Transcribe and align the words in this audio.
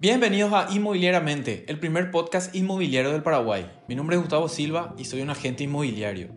Bienvenidos 0.00 0.52
a 0.52 0.68
Inmobiliariamente, 0.70 1.64
el 1.66 1.80
primer 1.80 2.12
podcast 2.12 2.54
inmobiliario 2.54 3.10
del 3.10 3.24
Paraguay. 3.24 3.68
Mi 3.88 3.96
nombre 3.96 4.14
es 4.14 4.22
Gustavo 4.22 4.48
Silva 4.48 4.94
y 4.96 5.06
soy 5.06 5.22
un 5.22 5.30
agente 5.30 5.64
inmobiliario. 5.64 6.28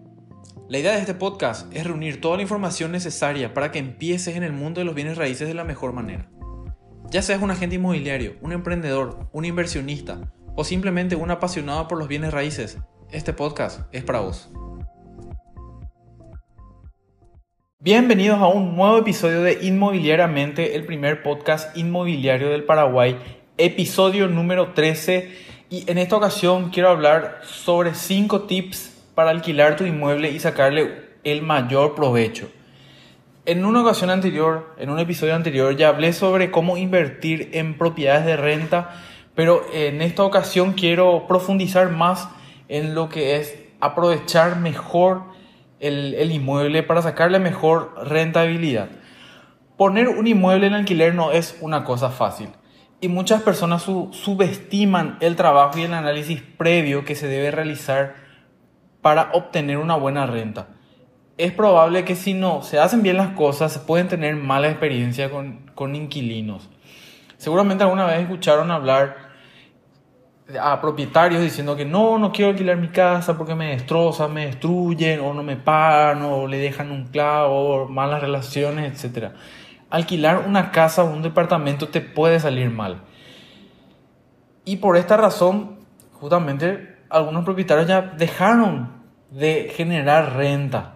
La 0.68 0.80
idea 0.80 0.94
de 0.94 1.00
este 1.02 1.14
podcast 1.14 1.72
es 1.72 1.86
reunir 1.86 2.20
toda 2.22 2.38
la 2.38 2.42
información 2.42 2.92
necesaria 2.92 3.54
para 3.54 3.72
que 3.72 3.78
empieces 3.78 4.36
en 4.36 4.42
el 4.42 4.52
mundo 4.52 4.82
de 4.82 4.86
los 4.86 4.96
bienes 4.96 5.16
raíces 5.16 5.48
de 5.48 5.54
la 5.54 5.64
mejor 5.64 5.94
manera. 5.94 6.28
Ya 7.12 7.22
seas 7.22 7.44
un 7.44 7.52
agente 7.52 7.76
inmobiliario, 7.76 8.34
un 8.42 8.52
emprendedor, 8.52 9.30
un 9.32 9.46
inversionista 9.46 10.34
o 10.56 10.64
simplemente 10.64 11.16
un 11.16 11.30
apasionado 11.30 11.88
por 11.88 12.00
los 12.00 12.08
bienes 12.08 12.34
raíces, 12.34 12.80
este 13.12 13.32
podcast 13.32 13.82
es 13.92 14.04
para 14.04 14.22
vos. 14.22 14.50
Bienvenidos 17.80 18.40
a 18.40 18.48
un 18.48 18.76
nuevo 18.76 18.98
episodio 18.98 19.44
de 19.44 19.60
Inmobiliariamente, 19.62 20.76
el 20.76 20.84
primer 20.88 21.22
podcast 21.22 21.78
inmobiliario 21.78 22.50
del 22.50 22.64
Paraguay 22.64 23.41
episodio 23.58 24.28
número 24.28 24.74
13 24.74 25.32
y 25.70 25.90
en 25.90 25.98
esta 25.98 26.16
ocasión 26.16 26.70
quiero 26.70 26.90
hablar 26.90 27.42
sobre 27.44 27.94
5 27.94 28.44
tips 28.44 29.04
para 29.14 29.30
alquilar 29.30 29.76
tu 29.76 29.86
inmueble 29.86 30.32
y 30.32 30.40
sacarle 30.40 31.12
el 31.24 31.42
mayor 31.42 31.96
provecho. 31.96 32.50
En 33.46 33.66
una 33.66 33.82
ocasión 33.82 34.10
anterior, 34.10 34.76
en 34.78 34.90
un 34.90 35.00
episodio 35.00 35.36
anterior, 35.36 35.76
ya 35.76 35.90
hablé 35.90 36.14
sobre 36.14 36.52
cómo 36.52 36.78
invertir 36.78 37.50
en 37.54 37.78
propiedades 37.78 38.26
de 38.26 38.38
renta, 38.38 38.92
pero 39.36 39.66
en 39.74 40.02
esta 40.02 40.24
ocasión 40.24 40.74
quiero 40.74 41.26
profundizar 41.28 41.90
más 41.90 42.30
en 42.68 42.96
lo 42.96 43.10
que 43.10 43.36
es 43.36 43.56
aprovechar 43.80 44.60
mejor 44.60 45.24
el, 45.80 46.14
el 46.14 46.32
inmueble 46.32 46.84
para 46.84 47.02
sacarle 47.02 47.40
mejor 47.40 47.94
rentabilidad. 48.08 48.90
Poner 49.78 50.08
un 50.08 50.28
inmueble 50.28 50.68
en 50.68 50.74
alquiler 50.74 51.16
no 51.16 51.32
es 51.32 51.58
una 51.62 51.84
cosa 51.84 52.10
fácil 52.10 52.50
y 53.02 53.08
muchas 53.08 53.42
personas 53.42 53.82
subestiman 53.82 55.18
el 55.22 55.36
trabajo 55.36 55.80
y 55.80 55.82
el 55.82 55.94
análisis 55.94 56.44
previo 56.58 57.04
que 57.04 57.16
se 57.16 57.28
debe 57.28 57.50
realizar 57.50 58.14
para 59.02 59.32
obtener 59.34 59.80
una 59.80 59.96
buena 59.96 60.28
renta. 60.28 60.68
Es 61.40 61.52
probable 61.52 62.06
que 62.06 62.16
si 62.16 62.36
no 62.36 62.62
se 62.62 62.78
hacen 62.78 63.02
bien 63.02 63.18
las 63.18 63.30
cosas, 63.30 63.74
se 63.74 63.80
pueden 63.80 64.08
tener 64.08 64.36
mala 64.36 64.70
experiencia 64.70 65.32
con, 65.32 65.72
con 65.74 65.96
inquilinos. 65.96 66.70
Seguramente 67.38 67.84
alguna 67.84 68.06
vez 68.06 68.20
escucharon 68.20 68.70
hablar 68.70 69.32
a 70.62 70.80
propietarios 70.80 71.42
diciendo 71.42 71.76
que 71.76 71.86
no, 71.86 72.20
no 72.20 72.32
quiero 72.32 72.52
alquilar 72.52 72.78
mi 72.78 72.90
casa 72.90 73.36
porque 73.36 73.56
me 73.56 73.72
destrozan, 73.72 74.32
me 74.32 74.46
destruyen, 74.46 75.22
o 75.22 75.34
no 75.34 75.42
me 75.42 75.56
pagan, 75.56 76.22
o 76.22 76.46
le 76.46 76.60
dejan 76.60 76.92
un 76.92 77.08
clavo, 77.08 77.88
malas 77.88 78.22
relaciones, 78.22 79.04
etc 79.04 79.32
alquilar 79.92 80.46
una 80.48 80.72
casa 80.72 81.04
o 81.04 81.12
un 81.12 81.22
departamento 81.22 81.90
te 81.90 82.02
puede 82.02 82.40
salir 82.40 82.72
mal. 82.72 83.02
Y 84.66 84.78
por 84.78 84.98
esta 84.98 85.18
razón, 85.18 85.78
justamente, 86.14 86.98
algunos 87.10 87.44
propietarios 87.44 87.88
ya 87.88 88.02
dejaron 88.02 88.90
de 89.30 89.72
generar 89.76 90.36
renta. 90.36 90.96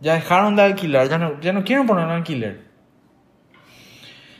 Ya 0.00 0.14
dejaron 0.14 0.56
de 0.56 0.62
alquilar, 0.62 1.08
ya 1.08 1.18
no, 1.18 1.40
ya 1.40 1.52
no 1.52 1.64
quieren 1.64 1.86
poner 1.86 2.04
un 2.06 2.12
alquiler. 2.12 2.66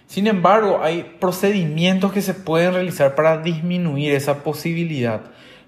Sin 0.06 0.26
embargo, 0.26 0.80
hay 0.82 1.16
procedimientos 1.20 2.12
que 2.12 2.22
se 2.22 2.34
pueden 2.34 2.72
realizar 2.72 3.14
para 3.14 3.38
disminuir 3.38 4.12
esa 4.12 4.42
posibilidad. 4.42 5.22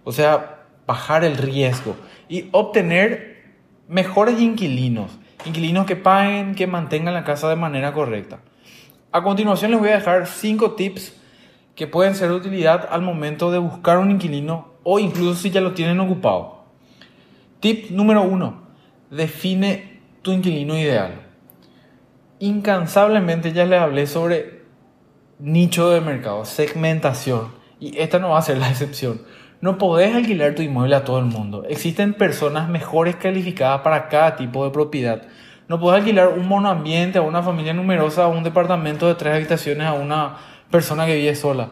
O 0.05 0.13
sea, 0.13 0.65
bajar 0.87 1.25
el 1.25 1.37
riesgo 1.37 1.97
y 2.29 2.49
obtener 2.53 3.45
mejores 3.89 4.41
inquilinos 4.41 5.19
inquilinos 5.45 5.87
que 5.87 5.97
paguen, 5.97 6.55
que 6.55 6.67
mantengan 6.67 7.15
la 7.15 7.25
casa 7.25 7.49
de 7.49 7.57
manera 7.57 7.93
correcta. 7.93 8.41
A 9.13 9.23
continuación 9.23 9.71
les 9.71 9.81
voy 9.81 9.89
a 9.89 9.97
dejar 9.97 10.27
5 10.27 10.73
tips 10.73 11.15
que 11.75 11.87
pueden 11.87 12.15
ser 12.15 12.29
de 12.29 12.35
utilidad 12.35 12.89
al 12.91 13.03
momento 13.03 13.51
de 13.51 13.59
buscar 13.59 13.99
un 13.99 14.11
inquilino 14.11 14.75
o 14.83 14.99
incluso 14.99 15.35
si 15.41 15.51
ya 15.51 15.61
lo 15.61 15.75
tienen 15.75 16.01
ocupado. 16.01 16.65
Tip 17.61 17.91
número 17.91 18.23
1. 18.23 18.63
Define 19.11 20.01
tu 20.23 20.33
inquilino 20.33 20.77
ideal. 20.77 21.27
Incansablemente 22.41 23.53
ya 23.53 23.65
les 23.65 23.81
hablé 23.81 24.07
sobre 24.07 24.63
nicho 25.39 25.91
de 25.91 26.01
mercado, 26.01 26.45
segmentación, 26.45 27.53
y 27.81 27.99
esta 27.99 28.19
no 28.19 28.31
va 28.31 28.39
a 28.39 28.43
ser 28.43 28.59
la 28.59 28.71
excepción. 28.71 29.23
No 29.61 29.77
podés 29.77 30.15
alquilar 30.15 30.55
tu 30.55 30.63
inmueble 30.63 30.95
a 30.95 31.03
todo 31.03 31.19
el 31.19 31.25
mundo. 31.25 31.65
Existen 31.69 32.15
personas 32.15 32.69
mejores 32.69 33.17
calificadas 33.17 33.81
para 33.81 34.09
cada 34.09 34.37
tipo 34.37 34.65
de 34.65 34.71
propiedad. 34.71 35.23
No 35.67 35.81
podés 35.81 36.01
alquilar 36.01 36.29
un 36.29 36.47
monoambiente 36.47 37.19
a 37.19 37.23
una 37.23 37.43
familia 37.43 37.75
numerosa, 37.75 38.25
a 38.25 38.29
un 38.29 38.45
departamento 38.45 39.09
de 39.09 39.17
tres 39.17 39.35
habitaciones 39.35 39.85
a 39.89 39.95
una 39.95 40.37
persona 40.71 41.07
que 41.07 41.17
vive 41.17 41.35
sola. 41.35 41.71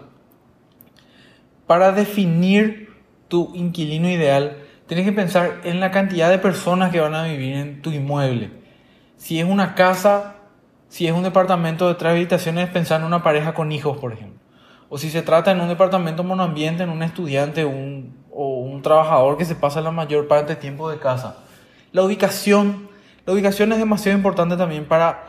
Para 1.69 1.93
definir 1.93 2.91
tu 3.29 3.53
inquilino 3.55 4.09
ideal, 4.09 4.57
tienes 4.89 5.07
que 5.07 5.13
pensar 5.13 5.61
en 5.63 5.79
la 5.79 5.93
cantidad 5.93 6.29
de 6.29 6.39
personas 6.39 6.91
que 6.91 7.01
van 7.01 7.15
a 7.15 7.23
vivir 7.23 7.55
en 7.55 7.83
tu 7.83 7.93
inmueble. 7.93 8.51
Si 9.17 9.39
es 9.39 9.47
una 9.47 9.77
casa, 9.77 10.39
si 10.89 11.07
es 11.07 11.13
un 11.13 11.23
departamento 11.23 11.87
de 11.87 11.95
tres 11.95 12.13
habitaciones, 12.13 12.69
pensar 12.69 13.01
en 13.01 13.07
una 13.07 13.23
pareja 13.23 13.55
con 13.55 13.71
hijos, 13.71 13.97
por 13.99 14.13
ejemplo 14.13 14.36
o 14.89 14.99
si 14.99 15.11
se 15.11 15.23
trata 15.23 15.51
en 15.51 15.61
un 15.61 15.69
departamento 15.69 16.23
monoambiente, 16.25 16.83
en 16.83 16.91
un 16.91 17.03
estudiante 17.03 17.65
un, 17.65 18.25
o 18.33 18.61
un 18.61 18.83
trabajador 18.83 19.37
que 19.37 19.45
se 19.45 19.55
pasa 19.55 19.81
la 19.81 19.91
mayor 19.91 20.29
parte 20.29 20.53
del 20.53 20.59
tiempo 20.59 20.91
de 20.91 20.99
casa. 20.99 21.39
La 21.93 22.03
ubicación, 22.03 22.89
la 23.25 23.33
ubicación 23.33 23.73
es 23.73 23.79
demasiado 23.79 24.17
importante 24.17 24.57
también 24.57 24.85
para, 24.87 25.25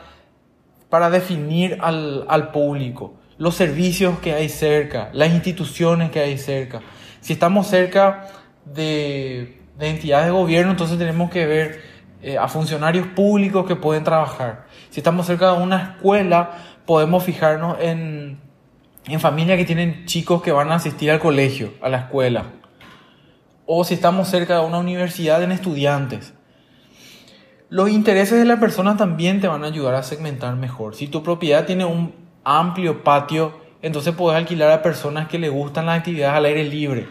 para 0.89 1.09
definir 1.09 1.77
al, 1.81 2.25
al 2.27 2.51
público, 2.51 3.15
los 3.37 3.55
servicios 3.55 4.19
que 4.19 4.33
hay 4.33 4.49
cerca, 4.49 5.09
las 5.13 5.31
instituciones 5.31 6.11
que 6.11 6.19
hay 6.19 6.37
cerca. 6.37 6.81
Si 7.21 7.33
estamos 7.33 7.67
cerca 7.67 8.27
de, 8.65 9.61
de 9.77 9.89
entidades 9.89 10.25
de 10.25 10.31
gobierno, 10.31 10.71
entonces 10.71 10.97
tenemos 10.97 11.29
que 11.29 11.45
ver 11.45 11.81
eh, 12.21 12.37
a 12.37 12.47
funcionarios 12.47 13.07
públicos 13.07 13.65
que 13.65 13.75
pueden 13.75 14.03
trabajar. 14.03 14.65
Si 14.89 14.99
estamos 14.99 15.27
cerca 15.27 15.53
de 15.53 15.61
una 15.61 15.93
escuela, 15.93 16.51
podemos 16.85 17.23
fijarnos 17.23 17.77
en 17.79 18.39
en 19.13 19.19
familias 19.19 19.57
que 19.57 19.65
tienen 19.65 20.05
chicos 20.05 20.41
que 20.41 20.51
van 20.51 20.71
a 20.71 20.75
asistir 20.75 21.11
al 21.11 21.19
colegio, 21.19 21.73
a 21.81 21.89
la 21.89 21.97
escuela. 21.97 22.45
O 23.65 23.83
si 23.83 23.93
estamos 23.93 24.27
cerca 24.27 24.59
de 24.59 24.65
una 24.65 24.79
universidad 24.79 25.41
en 25.43 25.51
estudiantes. 25.51 26.33
Los 27.69 27.89
intereses 27.89 28.39
de 28.39 28.45
la 28.45 28.59
persona 28.59 28.95
también 28.95 29.41
te 29.41 29.47
van 29.47 29.63
a 29.63 29.67
ayudar 29.67 29.95
a 29.95 30.03
segmentar 30.03 30.55
mejor. 30.55 30.95
Si 30.95 31.07
tu 31.07 31.23
propiedad 31.23 31.65
tiene 31.65 31.83
un 31.85 32.13
amplio 32.43 33.03
patio, 33.03 33.59
entonces 33.81 34.15
puedes 34.15 34.37
alquilar 34.37 34.71
a 34.71 34.81
personas 34.81 35.27
que 35.27 35.37
le 35.37 35.49
gustan 35.49 35.85
las 35.85 35.99
actividades 35.99 36.35
al 36.35 36.45
aire 36.45 36.63
libre. 36.63 37.07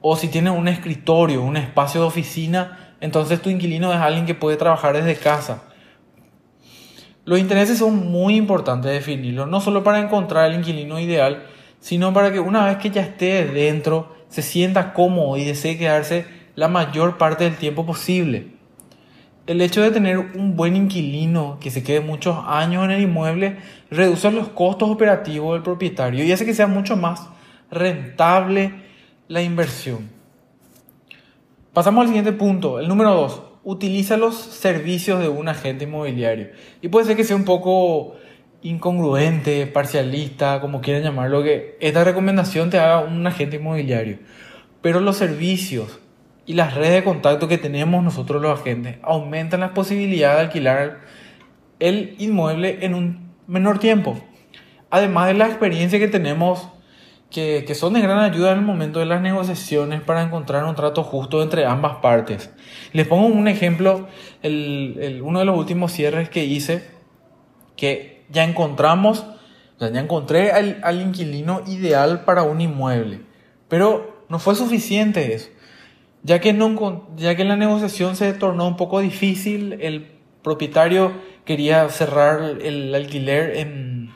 O 0.00 0.16
si 0.16 0.28
tiene 0.28 0.50
un 0.50 0.68
escritorio, 0.68 1.42
un 1.42 1.56
espacio 1.56 2.00
de 2.00 2.06
oficina, 2.06 2.94
entonces 3.00 3.42
tu 3.42 3.50
inquilino 3.50 3.92
es 3.92 3.98
alguien 3.98 4.26
que 4.26 4.34
puede 4.34 4.56
trabajar 4.56 4.94
desde 4.94 5.16
casa. 5.16 5.64
Los 7.24 7.38
intereses 7.38 7.78
son 7.78 8.10
muy 8.10 8.34
importantes 8.34 8.90
definirlos, 8.90 9.48
no 9.48 9.60
solo 9.60 9.84
para 9.84 10.00
encontrar 10.00 10.50
el 10.50 10.58
inquilino 10.58 10.98
ideal, 10.98 11.44
sino 11.78 12.12
para 12.12 12.32
que 12.32 12.40
una 12.40 12.66
vez 12.66 12.78
que 12.78 12.90
ya 12.90 13.02
esté 13.02 13.44
dentro, 13.44 14.12
se 14.28 14.42
sienta 14.42 14.92
cómodo 14.92 15.36
y 15.36 15.44
desee 15.44 15.78
quedarse 15.78 16.26
la 16.56 16.66
mayor 16.66 17.18
parte 17.18 17.44
del 17.44 17.56
tiempo 17.56 17.86
posible. 17.86 18.48
El 19.46 19.60
hecho 19.60 19.82
de 19.82 19.92
tener 19.92 20.18
un 20.18 20.56
buen 20.56 20.74
inquilino 20.74 21.58
que 21.60 21.70
se 21.70 21.84
quede 21.84 22.00
muchos 22.00 22.36
años 22.44 22.84
en 22.84 22.90
el 22.90 23.02
inmueble 23.02 23.58
reduce 23.90 24.30
los 24.32 24.48
costos 24.48 24.90
operativos 24.90 25.54
del 25.54 25.62
propietario 25.62 26.24
y 26.24 26.32
hace 26.32 26.44
que 26.44 26.54
sea 26.54 26.66
mucho 26.66 26.96
más 26.96 27.28
rentable 27.70 28.74
la 29.28 29.42
inversión. 29.42 30.10
Pasamos 31.72 32.02
al 32.02 32.08
siguiente 32.08 32.32
punto, 32.32 32.80
el 32.80 32.88
número 32.88 33.14
2 33.14 33.51
utiliza 33.64 34.16
los 34.16 34.34
servicios 34.34 35.20
de 35.20 35.28
un 35.28 35.48
agente 35.48 35.84
inmobiliario. 35.84 36.50
Y 36.80 36.88
puede 36.88 37.06
ser 37.06 37.16
que 37.16 37.24
sea 37.24 37.36
un 37.36 37.44
poco 37.44 38.16
incongruente, 38.62 39.66
parcialista, 39.66 40.60
como 40.60 40.80
quieran 40.80 41.02
llamarlo, 41.02 41.42
que 41.42 41.76
esta 41.80 42.04
recomendación 42.04 42.70
te 42.70 42.78
haga 42.78 43.00
un 43.00 43.26
agente 43.26 43.56
inmobiliario. 43.56 44.18
Pero 44.80 45.00
los 45.00 45.16
servicios 45.16 46.00
y 46.46 46.54
las 46.54 46.74
redes 46.74 46.92
de 46.92 47.04
contacto 47.04 47.48
que 47.48 47.58
tenemos 47.58 48.02
nosotros 48.02 48.42
los 48.42 48.58
agentes 48.58 48.96
aumentan 49.02 49.60
las 49.60 49.70
posibilidades 49.70 50.38
de 50.38 50.42
alquilar 50.42 51.00
el 51.78 52.14
inmueble 52.18 52.78
en 52.82 52.94
un 52.94 53.32
menor 53.46 53.78
tiempo. 53.78 54.20
Además 54.90 55.28
de 55.28 55.34
la 55.34 55.46
experiencia 55.46 55.98
que 55.98 56.08
tenemos 56.08 56.68
que, 57.32 57.74
son 57.74 57.94
de 57.94 58.00
gran 58.00 58.18
ayuda 58.18 58.52
en 58.52 58.58
el 58.58 58.64
momento 58.64 59.00
de 59.00 59.06
las 59.06 59.22
negociaciones 59.22 60.02
para 60.02 60.22
encontrar 60.22 60.64
un 60.64 60.74
trato 60.74 61.02
justo 61.02 61.42
entre 61.42 61.64
ambas 61.64 61.96
partes. 61.96 62.50
Les 62.92 63.06
pongo 63.06 63.26
un 63.26 63.48
ejemplo, 63.48 64.06
uno 64.42 65.38
de 65.38 65.44
los 65.44 65.58
últimos 65.58 65.92
cierres 65.92 66.28
que 66.28 66.44
hice, 66.44 66.84
que 67.76 68.24
ya 68.30 68.44
encontramos, 68.44 69.24
ya 69.80 69.88
encontré 69.88 70.52
al, 70.52 70.80
al 70.84 71.00
inquilino 71.00 71.62
ideal 71.66 72.24
para 72.24 72.42
un 72.42 72.60
inmueble, 72.60 73.22
pero 73.68 74.24
no 74.28 74.38
fue 74.38 74.54
suficiente 74.54 75.34
eso. 75.34 75.48
Ya 76.22 76.40
que, 76.40 76.52
no, 76.52 77.08
ya 77.16 77.34
que 77.34 77.44
la 77.44 77.56
negociación 77.56 78.14
se 78.14 78.32
tornó 78.34 78.68
un 78.68 78.76
poco 78.76 79.00
difícil, 79.00 79.78
el 79.80 80.12
propietario 80.42 81.12
quería 81.44 81.88
cerrar 81.88 82.58
el 82.62 82.94
alquiler 82.94 83.56
en 83.56 84.12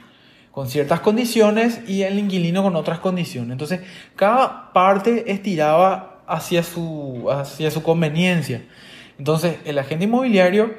con 0.56 0.69
ciertas 0.69 1.00
condiciones 1.00 1.82
y 1.87 2.05
el 2.05 2.19
inquilino 2.19 2.62
con 2.62 2.76
otras 2.76 2.99
condiciones. 2.99 3.50
Entonces, 3.53 3.82
cada 4.14 4.73
parte 4.73 5.31
estiraba 5.31 6.23
hacia 6.26 6.62
su, 6.62 7.26
hacia 7.31 7.70
su 7.70 7.82
conveniencia. 7.82 8.64
Entonces, 9.19 9.58
el 9.67 9.79
agente 9.79 10.06
inmobiliario, 10.06 10.75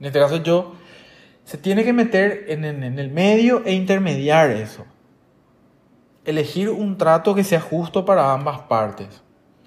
en 0.00 0.06
este 0.06 0.18
caso 0.18 0.42
yo, 0.42 0.74
se 1.44 1.58
tiene 1.58 1.84
que 1.84 1.92
meter 1.92 2.46
en, 2.48 2.64
en 2.64 2.98
el 2.98 3.10
medio 3.10 3.62
e 3.66 3.74
intermediar 3.74 4.52
eso. 4.52 4.86
Elegir 6.24 6.70
un 6.70 6.96
trato 6.96 7.34
que 7.34 7.44
sea 7.44 7.60
justo 7.60 8.06
para 8.06 8.32
ambas 8.32 8.60
partes. 8.60 9.22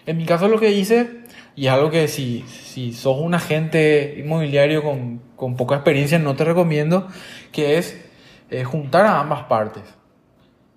En 0.07 0.17
mi 0.17 0.25
caso 0.25 0.47
lo 0.47 0.59
que 0.59 0.71
hice, 0.71 1.21
y 1.55 1.67
es 1.67 1.71
algo 1.71 1.91
que 1.91 2.07
si, 2.07 2.43
si 2.47 2.91
sos 2.91 3.19
un 3.19 3.35
agente 3.35 4.15
inmobiliario 4.17 4.81
con, 4.81 5.21
con 5.35 5.55
poca 5.55 5.75
experiencia 5.75 6.17
no 6.17 6.35
te 6.35 6.43
recomiendo, 6.43 7.07
que 7.51 7.77
es 7.77 8.02
eh, 8.49 8.63
juntar 8.63 9.05
a 9.05 9.19
ambas 9.19 9.43
partes. 9.43 9.83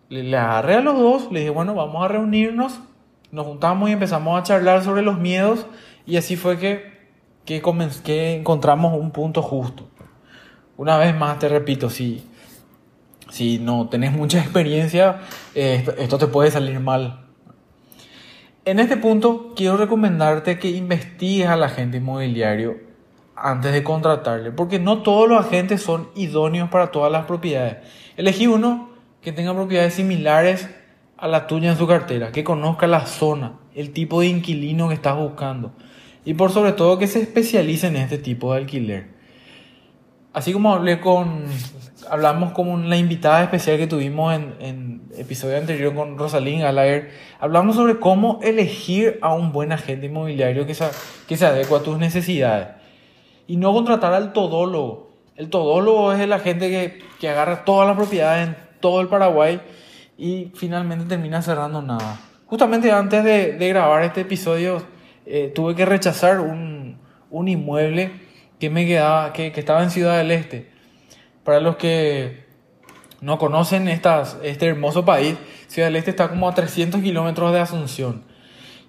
Le, 0.09 0.37
agarré 0.37 0.77
a 0.77 0.81
los 0.81 0.99
dos, 0.99 1.33
le 1.33 1.41
dije, 1.41 1.51
bueno, 1.51 1.75
vamos 1.75 2.05
a 2.05 2.09
reunirnos, 2.09 2.81
nos 3.33 3.47
juntamos 3.47 3.89
y 3.89 3.93
empezamos 3.93 4.39
a 4.39 4.43
charlar 4.43 4.83
sobre 4.83 5.03
los 5.03 5.19
miedos 5.19 5.67
y 6.07 6.17
así 6.17 6.37
fue 6.37 6.59
que, 6.59 6.93
que, 7.45 7.63
que 8.05 8.37
encontramos 8.37 8.99
un 8.99 9.11
punto 9.11 9.43
justo. 9.43 9.89
Una 10.77 10.97
vez 10.99 11.17
más 11.17 11.39
te 11.39 11.49
repito, 11.49 11.91
si, 11.91 12.25
si 13.31 13.59
no 13.59 13.89
tenés 13.89 14.13
mucha 14.13 14.39
experiencia, 14.41 15.21
eh, 15.55 15.85
esto, 15.99 16.19
te 16.19 16.27
puede 16.27 16.51
salir 16.51 16.79
mal. 16.81 17.25
En 18.65 18.79
este 18.81 18.97
punto 18.97 19.55
quiero 19.57 19.77
recomendarte 19.77 20.59
que 20.59 20.71
investigues 20.71 21.49
al 21.49 21.63
agente 21.63 21.99
inmobiliario 21.99 22.86
antes 23.37 23.73
de 23.73 23.85
contratarle, 23.85 24.51
porque 24.51 24.79
no 24.79 25.03
todos 25.03 25.29
los 25.29 25.45
agentes 25.45 25.83
son 25.83 26.09
idóneos 26.15 26.71
para 26.71 26.91
todas 26.91 27.13
las 27.13 27.27
propiedades. 27.27 27.77
Elegí 28.17 28.47
uno 28.47 28.91
que 29.21 29.33
tenga 29.33 29.55
propiedades 29.55 29.95
similares 29.95 30.69
a 31.19 31.29
la 31.29 31.47
tuya 31.47 31.71
en 31.71 31.77
su 31.77 31.87
cartera, 31.87 32.33
que 32.33 32.45
conozca 32.45 32.87
la 32.87 33.07
zona, 33.07 33.59
el 33.75 33.93
tipo 33.93 34.21
de 34.21 34.29
inquilino 34.29 34.89
que 34.89 34.95
estás 34.95 35.17
buscando 35.17 35.73
y 36.25 36.35
por 36.35 36.51
sobre 36.51 36.73
todo 36.73 36.99
que 36.99 37.07
se 37.07 37.21
especialice 37.21 37.87
en 37.87 37.97
este 37.97 38.19
tipo 38.19 38.53
de 38.53 38.59
alquiler. 38.59 39.17
Así 40.33 40.53
como 40.53 40.75
hablé 40.75 41.01
con, 41.01 41.45
hablamos 42.11 42.53
con 42.53 42.91
la 42.91 42.97
invitada 42.97 43.43
especial 43.43 43.79
que 43.79 43.87
tuvimos 43.87 44.35
en, 44.35 44.55
en 44.61 45.03
episodio 45.17 45.57
anterior 45.57 45.95
con 45.95 46.19
Rosalind 46.19 46.63
Gallagher, 46.63 47.11
hablamos 47.39 47.77
sobre 47.77 47.99
cómo 47.99 48.41
elegir 48.43 49.19
a 49.23 49.33
un 49.33 49.53
buen 49.53 49.73
agente 49.73 50.07
inmobiliario 50.07 50.67
que 50.67 50.75
se, 50.75 50.87
que 51.27 51.37
se 51.37 51.47
adecua 51.47 51.79
a 51.79 51.83
tus 51.83 51.99
necesidades 51.99 52.76
y 53.47 53.57
no 53.57 53.73
contratar 53.73 54.13
al 54.15 54.33
todólogo. 54.33 55.11
El 55.37 55.51
todólogo 55.51 56.13
es 56.13 56.21
el 56.21 56.33
agente 56.33 56.69
que, 56.71 56.99
que 57.21 57.29
agarra 57.29 57.65
todas 57.65 57.87
las 57.87 57.97
propiedades 57.97 58.49
en 58.49 58.57
todo 58.81 59.01
el 59.01 59.09
Paraguay 59.09 59.61
y 60.17 60.51
finalmente 60.55 61.05
termina 61.05 61.43
cerrando 61.43 61.83
nada. 61.83 62.21
Justamente 62.47 62.91
antes 62.91 63.25
de, 63.25 63.53
de 63.53 63.69
grabar 63.69 64.03
este 64.03 64.23
episodio 64.23 64.83
eh, 65.27 65.53
tuve 65.55 65.75
que 65.75 65.85
rechazar 65.85 66.41
un, 66.41 66.99
un, 67.31 67.49
inmueble 67.49 68.13
que 68.59 68.71
me 68.71 68.87
quedaba, 68.87 69.33
que, 69.33 69.53
que, 69.53 69.61
estaba 69.61 69.83
en 69.83 69.91
Ciudad 69.91 70.17
del 70.17 70.31
Este. 70.31 70.71
Para 71.45 71.61
los 71.61 71.77
que 71.77 72.47
no 73.21 73.39
conocen 73.39 73.89
este 73.89 74.67
hermoso 74.67 75.05
país, 75.05 75.37
Ciudad 75.67 75.89
del 75.89 75.97
Este 75.97 76.11
está 76.11 76.29
como 76.29 76.49
a 76.49 76.55
300 76.55 77.03
kilómetros 77.03 77.53
de 77.53 77.61
Asunción. 77.61 78.23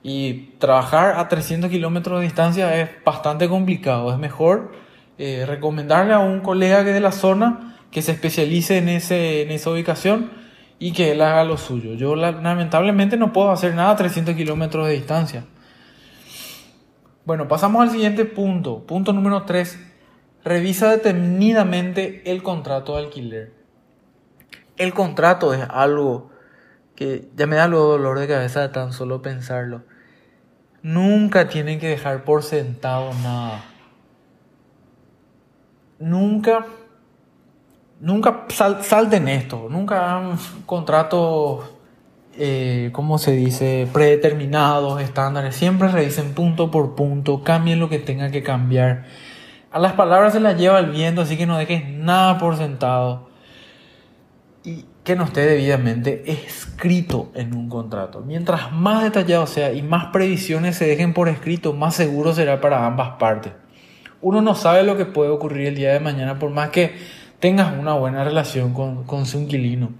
Y 0.09 0.53
trabajar 0.57 1.19
a 1.19 1.27
300 1.27 1.69
kilómetros 1.69 2.21
de 2.21 2.23
distancia 2.23 2.79
es 2.79 2.89
bastante 3.03 3.49
complicado. 3.49 4.09
Es 4.09 4.17
mejor 4.17 4.71
eh, 5.17 5.43
recomendarle 5.45 6.13
a 6.13 6.19
un 6.19 6.39
colega 6.39 6.85
que 6.85 6.93
de 6.93 7.01
la 7.01 7.11
zona 7.11 7.77
que 7.91 8.01
se 8.01 8.13
especialice 8.13 8.77
en, 8.77 8.87
ese, 8.87 9.41
en 9.41 9.51
esa 9.51 9.69
ubicación 9.69 10.31
y 10.79 10.93
que 10.93 11.11
él 11.11 11.21
haga 11.21 11.43
lo 11.43 11.57
suyo. 11.57 11.95
Yo 11.95 12.15
lamentablemente 12.15 13.17
no 13.17 13.33
puedo 13.33 13.51
hacer 13.51 13.75
nada 13.75 13.91
a 13.91 13.95
300 13.97 14.33
kilómetros 14.33 14.87
de 14.87 14.93
distancia. 14.93 15.43
Bueno, 17.25 17.49
pasamos 17.49 17.81
al 17.81 17.91
siguiente 17.91 18.23
punto. 18.23 18.85
Punto 18.87 19.11
número 19.11 19.43
3. 19.43 19.77
Revisa 20.45 20.89
detenidamente 20.89 22.31
el 22.31 22.43
contrato 22.43 22.95
de 22.95 22.99
alquiler. 23.03 23.51
El 24.77 24.93
contrato 24.93 25.53
es 25.53 25.67
algo 25.69 26.29
que 26.95 27.27
ya 27.35 27.45
me 27.45 27.57
da 27.57 27.67
lo 27.67 27.79
dolor 27.79 28.19
de 28.19 28.27
cabeza 28.29 28.61
de 28.61 28.69
tan 28.69 28.93
solo 28.93 29.21
pensarlo. 29.21 29.83
Nunca 30.81 31.49
tienen 31.49 31.79
que 31.79 31.87
dejar 31.87 32.23
por 32.23 32.43
sentado 32.43 33.11
nada. 33.23 33.63
Nunca, 35.99 36.65
nunca 37.99 38.45
salten 38.49 39.27
esto. 39.27 39.67
Nunca 39.69 40.17
hagan 40.17 40.37
contratos, 40.65 41.65
eh, 42.37 42.89
¿cómo 42.93 43.17
se 43.17 43.31
dice? 43.31 43.87
Predeterminados, 43.91 45.01
estándares. 45.01 45.55
Siempre 45.55 45.87
revisen 45.87 46.33
punto 46.33 46.69
por 46.69 46.95
punto. 46.95 47.43
Cambien 47.43 47.79
lo 47.79 47.89
que 47.89 47.99
tenga 47.99 48.29
que 48.29 48.43
cambiar. 48.43 49.05
A 49.71 49.79
las 49.79 49.93
palabras 49.93 50.33
se 50.33 50.39
las 50.39 50.57
lleva 50.57 50.79
el 50.79 50.91
viento, 50.91 51.21
así 51.21 51.37
que 51.37 51.45
no 51.45 51.57
dejes 51.57 51.87
nada 51.89 52.37
por 52.37 52.55
sentado. 52.57 53.29
Y 54.63 54.85
que 55.07 55.15
no 55.15 55.23
esté 55.23 55.45
debidamente 55.45 56.29
escrito 56.29 57.31
en 57.33 57.55
un 57.55 57.69
contrato. 57.69 58.19
Mientras 58.19 58.73
más 58.73 59.03
detallado 59.03 59.47
sea 59.47 59.71
y 59.71 59.81
más 59.81 60.07
previsiones 60.07 60.75
se 60.75 60.85
dejen 60.85 61.13
por 61.13 61.29
escrito, 61.29 61.71
más 61.71 61.95
seguro 61.95 62.33
será 62.33 62.59
para 62.59 62.85
ambas 62.85 63.11
partes. 63.11 63.53
Uno 64.21 64.41
no 64.41 64.53
sabe 64.53 64.83
lo 64.83 64.97
que 64.97 65.05
puede 65.05 65.29
ocurrir 65.29 65.67
el 65.67 65.75
día 65.75 65.93
de 65.93 66.01
mañana 66.01 66.39
por 66.39 66.49
más 66.49 66.71
que 66.71 66.93
tengas 67.39 67.71
una 67.79 67.93
buena 67.93 68.25
relación 68.25 68.73
con, 68.73 69.05
con 69.05 69.25
su 69.25 69.39
inquilino. 69.39 69.91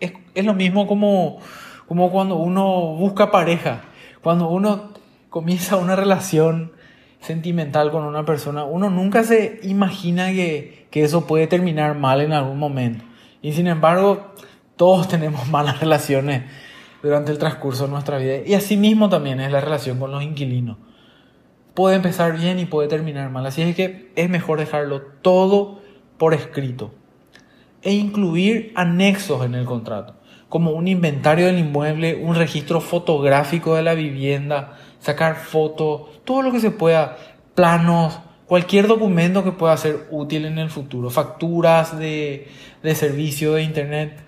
Es, 0.00 0.12
es, 0.34 0.44
lo 0.44 0.52
mismo 0.52 0.86
como, 0.86 1.38
como 1.86 2.10
cuando 2.12 2.36
uno 2.36 2.94
busca 2.94 3.30
pareja, 3.30 3.84
cuando 4.22 4.50
uno 4.50 4.92
comienza 5.30 5.76
una 5.78 5.96
relación 5.96 6.72
sentimental 7.22 7.90
con 7.90 8.04
una 8.04 8.26
persona, 8.26 8.64
uno 8.64 8.90
nunca 8.90 9.24
se 9.24 9.60
imagina 9.62 10.26
que, 10.26 10.86
que 10.90 11.04
eso 11.04 11.26
puede 11.26 11.46
terminar 11.46 11.96
mal 11.96 12.20
en 12.20 12.34
algún 12.34 12.58
momento. 12.58 13.07
Y 13.42 13.52
sin 13.52 13.66
embargo, 13.66 14.32
todos 14.76 15.08
tenemos 15.10 15.48
malas 15.48 15.80
relaciones 15.80 16.44
durante 17.02 17.32
el 17.32 17.38
transcurso 17.38 17.84
de 17.84 17.90
nuestra 17.90 18.18
vida. 18.18 18.38
Y 18.46 18.54
así 18.54 18.76
mismo 18.76 19.08
también 19.08 19.40
es 19.40 19.52
la 19.52 19.60
relación 19.60 19.98
con 19.98 20.10
los 20.10 20.22
inquilinos. 20.22 20.78
Puede 21.74 21.96
empezar 21.96 22.36
bien 22.36 22.58
y 22.58 22.64
puede 22.64 22.88
terminar 22.88 23.30
mal. 23.30 23.46
Así 23.46 23.62
es 23.62 23.76
que 23.76 24.10
es 24.16 24.28
mejor 24.28 24.58
dejarlo 24.58 25.02
todo 25.22 25.80
por 26.18 26.34
escrito. 26.34 26.92
E 27.82 27.92
incluir 27.92 28.72
anexos 28.74 29.44
en 29.44 29.54
el 29.54 29.64
contrato, 29.64 30.16
como 30.48 30.72
un 30.72 30.88
inventario 30.88 31.46
del 31.46 31.60
inmueble, 31.60 32.16
un 32.16 32.34
registro 32.34 32.80
fotográfico 32.80 33.76
de 33.76 33.82
la 33.84 33.94
vivienda, 33.94 34.76
sacar 34.98 35.36
fotos, 35.36 36.08
todo 36.24 36.42
lo 36.42 36.50
que 36.50 36.58
se 36.58 36.72
pueda, 36.72 37.16
planos, 37.54 38.18
cualquier 38.48 38.86
documento 38.86 39.44
que 39.44 39.52
pueda 39.52 39.76
ser 39.76 40.08
útil 40.10 40.46
en 40.46 40.58
el 40.58 40.70
futuro, 40.70 41.10
facturas 41.10 41.98
de, 41.98 42.48
de 42.82 42.94
servicio 42.94 43.52
de 43.52 43.62
internet, 43.62 44.24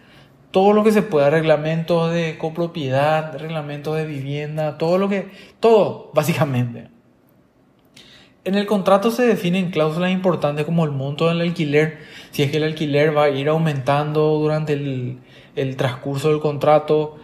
todo 0.50 0.72
lo 0.74 0.84
que 0.84 0.92
se 0.92 1.02
pueda, 1.02 1.30
reglamentos 1.30 2.12
de 2.12 2.36
copropiedad, 2.36 3.36
reglamentos 3.38 3.96
de 3.96 4.04
vivienda, 4.04 4.76
todo 4.78 4.98
lo 4.98 5.08
que, 5.08 5.30
todo, 5.58 6.10
básicamente. 6.12 6.88
En 8.44 8.54
el 8.54 8.66
contrato 8.66 9.10
se 9.10 9.26
definen 9.26 9.70
cláusulas 9.70 10.10
importantes 10.10 10.66
como 10.66 10.84
el 10.84 10.90
monto 10.90 11.28
del 11.28 11.40
alquiler, 11.40 11.98
si 12.30 12.42
es 12.42 12.50
que 12.50 12.58
el 12.58 12.64
alquiler 12.64 13.16
va 13.16 13.24
a 13.24 13.30
ir 13.30 13.48
aumentando 13.48 14.38
durante 14.38 14.74
el, 14.74 15.18
el 15.56 15.76
transcurso 15.76 16.28
del 16.28 16.40
contrato, 16.40 17.16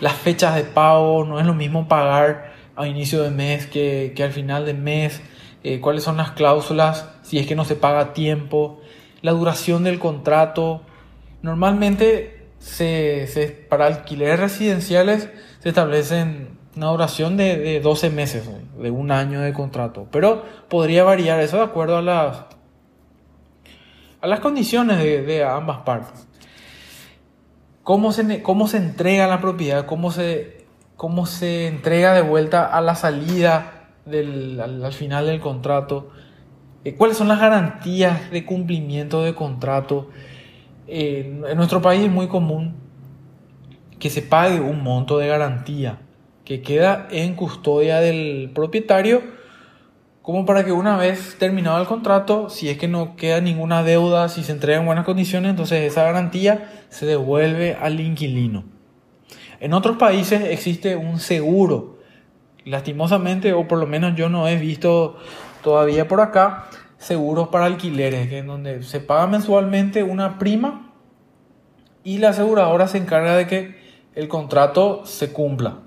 las 0.00 0.14
fechas 0.14 0.54
de 0.54 0.62
pago, 0.62 1.24
no 1.24 1.40
es 1.40 1.46
lo 1.46 1.54
mismo 1.54 1.88
pagar 1.88 2.52
a 2.76 2.86
inicio 2.86 3.22
de 3.22 3.30
mes 3.30 3.66
que, 3.66 4.12
que 4.14 4.22
al 4.22 4.32
final 4.32 4.64
de 4.64 4.74
mes, 4.74 5.22
eh, 5.64 5.80
cuáles 5.80 6.04
son 6.04 6.16
las 6.16 6.32
cláusulas, 6.32 7.08
si 7.22 7.38
es 7.38 7.46
que 7.46 7.56
no 7.56 7.64
se 7.64 7.76
paga 7.76 8.00
a 8.00 8.12
tiempo, 8.12 8.80
la 9.22 9.32
duración 9.32 9.84
del 9.84 9.98
contrato. 9.98 10.82
Normalmente 11.42 12.46
se, 12.58 13.26
se, 13.26 13.48
para 13.48 13.86
alquileres 13.86 14.40
residenciales 14.40 15.28
se 15.60 15.68
establecen 15.68 16.56
una 16.76 16.88
duración 16.88 17.36
de, 17.36 17.56
de 17.56 17.80
12 17.80 18.10
meses, 18.10 18.48
de 18.78 18.90
un 18.90 19.10
año 19.10 19.40
de 19.40 19.52
contrato, 19.52 20.06
pero 20.10 20.44
podría 20.68 21.04
variar 21.04 21.40
eso 21.40 21.56
de 21.56 21.64
acuerdo 21.64 21.96
a 21.98 22.02
las, 22.02 22.44
a 24.20 24.26
las 24.26 24.40
condiciones 24.40 24.98
de, 24.98 25.22
de 25.22 25.42
ambas 25.42 25.78
partes. 25.78 26.26
¿Cómo 27.82 28.12
se, 28.12 28.42
cómo 28.42 28.68
se 28.68 28.78
entrega 28.78 29.26
la 29.26 29.40
propiedad? 29.40 29.86
¿Cómo 29.86 30.10
se, 30.10 30.66
cómo 30.96 31.24
se 31.24 31.68
entrega 31.68 32.14
de 32.14 32.22
vuelta 32.22 32.66
a 32.66 32.80
la 32.80 32.96
salida 32.96 33.75
al, 34.06 34.92
final 34.92 35.26
del 35.26 35.40
contrato, 35.40 36.10
eh, 36.84 36.94
cuáles 36.94 37.16
son 37.16 37.28
las 37.28 37.40
garantías 37.40 38.30
de 38.30 38.44
cumplimiento 38.44 39.22
de 39.22 39.34
contrato. 39.34 40.10
en 40.86 41.56
nuestro 41.56 41.82
país 41.82 42.02
es 42.02 42.10
muy 42.10 42.28
común 42.28 42.74
que 43.98 44.10
se 44.10 44.22
pague 44.22 44.60
un 44.60 44.82
monto 44.82 45.18
de 45.18 45.26
garantía 45.26 45.98
que 46.44 46.62
queda 46.62 47.08
en 47.10 47.34
custodia 47.34 48.00
del 48.00 48.50
propietario 48.54 49.22
como 50.26 50.44
para 50.44 50.64
que 50.64 50.72
una 50.72 50.96
vez 50.96 51.36
terminado 51.38 51.80
el 51.80 51.86
contrato, 51.86 52.50
si 52.50 52.68
es 52.68 52.78
que 52.78 52.88
no 52.88 53.14
queda 53.14 53.40
ninguna 53.40 53.84
deuda, 53.84 54.28
si 54.28 54.42
se 54.42 54.50
entrega 54.50 54.80
en 54.80 54.86
buenas 54.86 55.04
condiciones, 55.04 55.50
entonces 55.50 55.84
esa 55.84 56.02
garantía 56.02 56.68
se 56.88 57.06
devuelve 57.06 57.76
al 57.80 58.00
inquilino. 58.00 58.64
En 59.60 59.72
otros 59.72 59.98
países 59.98 60.42
existe 60.42 60.96
un 60.96 61.20
seguro. 61.20 61.95
Lastimosamente, 62.66 63.52
o 63.52 63.68
por 63.68 63.78
lo 63.78 63.86
menos 63.86 64.16
yo 64.16 64.28
no 64.28 64.48
he 64.48 64.56
visto 64.56 65.16
todavía 65.62 66.08
por 66.08 66.20
acá, 66.20 66.66
seguros 66.98 67.48
para 67.48 67.66
alquileres, 67.66 68.32
en 68.32 68.48
donde 68.48 68.82
se 68.82 68.98
paga 68.98 69.28
mensualmente 69.28 70.02
una 70.02 70.38
prima 70.38 70.92
y 72.02 72.18
la 72.18 72.30
aseguradora 72.30 72.88
se 72.88 72.98
encarga 72.98 73.36
de 73.36 73.46
que 73.46 73.76
el 74.16 74.26
contrato 74.26 75.06
se 75.06 75.32
cumpla. 75.32 75.78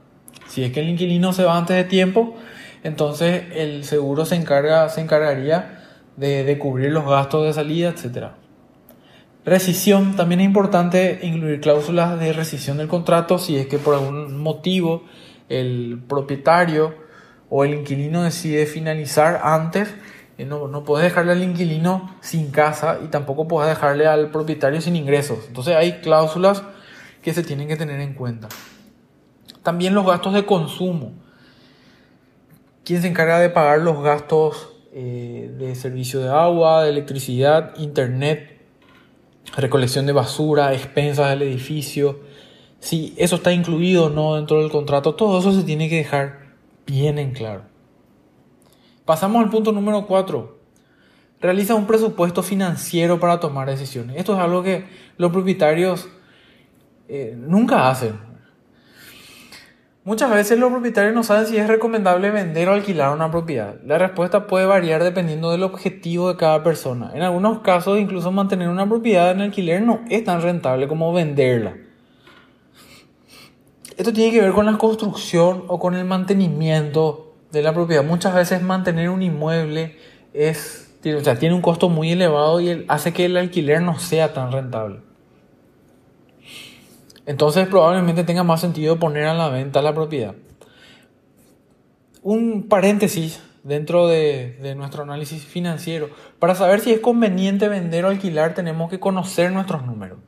Si 0.47 0.63
es 0.63 0.71
que 0.71 0.79
el 0.79 0.87
inquilino 0.87 1.33
se 1.33 1.43
va 1.43 1.57
antes 1.57 1.75
de 1.75 1.83
tiempo, 1.83 2.35
entonces 2.83 3.43
el 3.53 3.83
seguro 3.83 4.25
se, 4.25 4.35
encarga, 4.35 4.87
se 4.87 5.01
encargaría 5.01 5.83
de, 6.15 6.45
de 6.45 6.57
cubrir 6.57 6.91
los 6.91 7.05
gastos 7.05 7.45
de 7.45 7.51
salida, 7.51 7.89
etc. 7.89 8.27
Rescisión, 9.43 10.15
también 10.15 10.39
es 10.39 10.45
importante 10.45 11.19
incluir 11.23 11.59
cláusulas 11.59 12.17
de 12.19 12.31
rescisión 12.31 12.77
del 12.77 12.87
contrato 12.87 13.37
si 13.37 13.57
es 13.57 13.67
que 13.67 13.79
por 13.79 13.95
algún 13.95 14.37
motivo 14.37 15.03
el 15.49 16.01
propietario 16.07 16.95
o 17.49 17.63
el 17.65 17.73
inquilino 17.73 18.23
decide 18.23 18.65
finalizar 18.65 19.41
antes. 19.43 19.93
Eh, 20.37 20.45
no, 20.45 20.67
no 20.67 20.83
puedes 20.83 21.03
dejarle 21.03 21.33
al 21.33 21.43
inquilino 21.43 22.15
sin 22.21 22.51
casa 22.51 22.99
y 23.03 23.07
tampoco 23.07 23.47
puedes 23.47 23.69
dejarle 23.69 24.07
al 24.07 24.31
propietario 24.31 24.79
sin 24.79 24.95
ingresos. 24.95 25.39
Entonces 25.47 25.75
hay 25.75 25.99
cláusulas 25.99 26.63
que 27.21 27.33
se 27.33 27.43
tienen 27.43 27.67
que 27.67 27.75
tener 27.75 27.99
en 27.99 28.13
cuenta. 28.13 28.47
También 29.63 29.93
los 29.93 30.05
gastos 30.05 30.33
de 30.33 30.45
consumo. 30.45 31.11
¿Quién 32.85 33.01
se 33.01 33.07
encarga 33.07 33.39
de 33.39 33.49
pagar 33.49 33.79
los 33.79 34.01
gastos 34.01 34.69
eh, 34.93 35.53
de 35.59 35.75
servicio 35.75 36.21
de 36.21 36.29
agua, 36.29 36.83
de 36.83 36.89
electricidad, 36.89 37.75
internet, 37.77 38.61
recolección 39.55 40.05
de 40.05 40.13
basura, 40.13 40.73
expensas 40.73 41.29
del 41.29 41.41
edificio? 41.41 42.19
Si 42.79 43.13
eso 43.17 43.37
está 43.37 43.51
incluido 43.51 44.05
o 44.05 44.09
no 44.09 44.35
dentro 44.35 44.61
del 44.61 44.71
contrato, 44.71 45.15
todo 45.15 45.39
eso 45.39 45.51
se 45.51 45.63
tiene 45.63 45.89
que 45.89 45.97
dejar 45.97 46.55
bien 46.85 47.19
en 47.19 47.31
claro. 47.31 47.63
Pasamos 49.05 49.43
al 49.43 49.49
punto 49.49 49.71
número 49.71 50.05
4. 50.05 50.59
Realiza 51.41 51.75
un 51.75 51.87
presupuesto 51.87 52.43
financiero 52.43 53.19
para 53.19 53.39
tomar 53.39 53.69
decisiones. 53.69 54.17
Esto 54.17 54.33
es 54.33 54.39
algo 54.39 54.61
que 54.61 54.85
los 55.17 55.31
propietarios 55.31 56.07
eh, 57.07 57.35
nunca 57.37 57.89
hacen. 57.89 58.29
Muchas 60.03 60.31
veces 60.31 60.57
los 60.57 60.71
propietarios 60.71 61.13
no 61.13 61.23
saben 61.23 61.45
si 61.45 61.57
es 61.57 61.67
recomendable 61.67 62.31
vender 62.31 62.69
o 62.69 62.73
alquilar 62.73 63.13
una 63.13 63.29
propiedad. 63.29 63.75
La 63.85 63.97
respuesta 63.97 64.47
puede 64.47 64.65
variar 64.65 65.03
dependiendo 65.03 65.51
del 65.51 65.63
objetivo 65.63 66.29
de 66.29 66.37
cada 66.37 66.63
persona. 66.63 67.11
En 67.13 67.21
algunos 67.21 67.59
casos, 67.59 67.99
incluso 67.99 68.31
mantener 68.31 68.69
una 68.69 68.87
propiedad 68.87 69.31
en 69.31 69.41
alquiler 69.41 69.81
no 69.81 70.01
es 70.09 70.23
tan 70.23 70.41
rentable 70.41 70.87
como 70.87 71.13
venderla. 71.13 71.75
Esto 73.99 74.13
tiene 74.13 74.31
que 74.31 74.39
ver 74.39 74.53
con 74.53 74.65
la 74.65 74.77
construcción 74.77 75.65
o 75.67 75.77
con 75.77 75.93
el 75.93 76.05
mantenimiento 76.05 77.33
de 77.51 77.61
la 77.61 77.73
propiedad. 77.73 78.01
Muchas 78.01 78.33
veces 78.33 78.61
mantener 78.61 79.09
un 79.09 79.21
inmueble 79.21 79.97
es, 80.33 80.95
o 81.03 81.19
sea, 81.19 81.37
tiene 81.37 81.53
un 81.53 81.61
costo 81.61 81.89
muy 81.89 82.13
elevado 82.13 82.61
y 82.61 82.85
hace 82.87 83.11
que 83.11 83.25
el 83.25 83.35
alquiler 83.35 83.81
no 83.81 83.99
sea 83.99 84.31
tan 84.31 84.53
rentable. 84.53 85.01
Entonces 87.25 87.67
probablemente 87.67 88.23
tenga 88.23 88.43
más 88.43 88.61
sentido 88.61 88.97
poner 88.99 89.25
a 89.25 89.33
la 89.33 89.49
venta 89.49 89.81
la 89.81 89.93
propiedad. 89.93 90.33
Un 92.23 92.69
paréntesis 92.69 93.43
dentro 93.63 94.07
de, 94.07 94.57
de, 94.61 94.75
nuestro 94.75 95.03
análisis 95.03 95.43
financiero. 95.43 96.09
Para 96.39 96.55
saber 96.55 96.79
si 96.79 96.93
es 96.93 97.01
conveniente 97.01 97.67
vender 97.67 98.05
o 98.05 98.07
alquilar 98.07 98.53
tenemos 98.53 98.89
que 98.89 99.01
conocer 99.01 99.51
nuestros 99.51 99.85
números. 99.85 100.19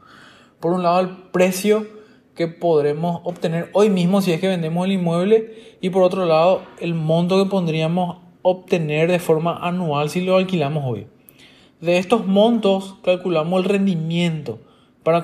Por 0.60 0.74
un 0.74 0.84
lado 0.84 1.00
el 1.00 1.16
precio 1.32 2.00
que 2.35 2.47
podremos 2.47 3.21
obtener 3.23 3.69
hoy 3.73 3.89
mismo 3.89 4.21
si 4.21 4.31
es 4.31 4.39
que 4.39 4.47
vendemos 4.47 4.85
el 4.85 4.93
inmueble 4.93 5.75
y 5.81 5.89
por 5.89 6.03
otro 6.03 6.25
lado 6.25 6.63
el 6.79 6.93
monto 6.93 7.43
que 7.43 7.50
podríamos 7.50 8.17
obtener 8.41 9.11
de 9.11 9.19
forma 9.19 9.57
anual 9.57 10.09
si 10.09 10.21
lo 10.21 10.38
alquilamos 10.38 10.83
hoy. 10.85 11.07
De 11.79 11.97
estos 11.97 12.25
montos 12.25 12.95
calculamos 13.03 13.63
el 13.63 13.69
rendimiento 13.69 14.59
para 15.03 15.23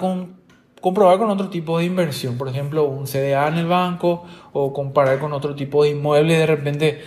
comprobar 0.82 1.18
con 1.18 1.30
otro 1.30 1.50
tipo 1.50 1.78
de 1.78 1.86
inversión, 1.86 2.38
por 2.38 2.50
ejemplo, 2.50 2.86
un 2.86 3.06
CDA 3.06 3.48
en 3.48 3.56
el 3.56 3.68
banco 3.68 4.24
o 4.54 4.74
comparar 4.74 5.20
con 5.20 5.34
otro 5.34 5.56
tipo 5.56 5.84
de 5.84 5.92
inmueble, 5.92 6.36
de 6.38 6.46
repente 6.48 7.02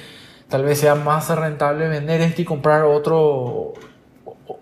tal 0.48 0.64
vez 0.64 0.78
sea 0.78 0.94
más 0.94 1.28
rentable 1.36 1.88
vender 1.88 2.20
este 2.20 2.42
y 2.42 2.44
comprar 2.44 2.84
otro, 2.84 3.74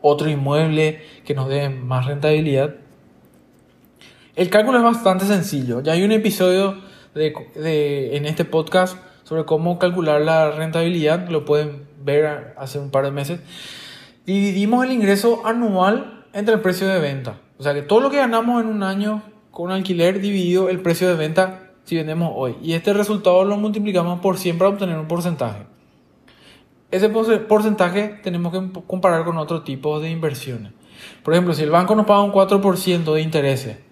otro 0.03 0.29
inmueble 0.29 1.03
que 1.25 1.35
nos 1.35 1.49
dé 1.49 1.69
más 1.69 2.07
rentabilidad. 2.07 2.75
El 4.39 4.51
cálculo 4.51 4.79
es 4.79 4.85
bastante 4.85 5.25
sencillo. 5.25 5.81
Ya 5.81 5.95
hay 5.95 6.05
un 6.05 6.13
episodio 6.13 6.77
de, 7.13 8.17
en 8.17 8.25
este 8.25 8.45
podcast 8.45 8.97
sobre 9.25 9.45
cómo 9.45 9.81
calcular 9.81 10.21
la 10.21 10.53
rentabilidad, 10.53 11.29
lo 11.29 11.45
pueden 11.45 11.89
ver 12.05 12.55
hace 12.57 12.79
un 12.79 12.93
par 12.93 13.05
de 13.05 13.11
meses. 13.11 13.41
Dividimos 14.27 14.85
el 14.85 14.93
ingreso 14.93 15.45
anual 15.45 16.25
entre 16.33 16.55
el 16.55 16.61
precio 16.61 16.87
de 16.87 17.01
venta. 17.01 17.41
O 17.59 17.65
sea 17.65 17.75
que 17.75 17.83
todo 17.83 17.99
lo 17.99 18.11
que 18.11 18.19
ganamos 18.19 18.63
en 18.63 18.69
un 18.69 18.85
año 18.85 19.25
con 19.51 19.73
alquiler 19.73 20.21
dividido 20.21 20.69
el 20.69 20.83
precio 20.83 21.09
de 21.09 21.17
venta 21.17 21.73
si 21.83 21.97
vendemos 21.97 22.31
hoy. 22.33 22.59
Y 22.63 22.75
este 22.75 22.93
resultado 22.93 23.45
lo 23.45 23.57
multiplicamos 23.57 24.21
por 24.21 24.39
100 24.39 24.57
para 24.57 24.71
obtener 24.71 24.99
un 24.99 25.09
porcentaje. 25.09 25.67
Ese 26.93 27.09
porcentaje 27.09 28.21
tenemos 28.23 28.53
que 28.53 28.81
comparar 28.87 29.25
con 29.25 29.37
otro 29.37 29.63
tipo 29.63 29.99
de 29.99 30.11
inversiones. 30.11 30.75
Por 31.25 31.35
ejemplo, 31.35 31.55
si 31.55 31.65
el 31.65 31.71
banco 31.71 31.97
nos 31.97 32.07
paga 32.07 32.23
un 32.23 32.31
4% 32.31 33.15
de 33.15 33.21
intereses 33.21 33.88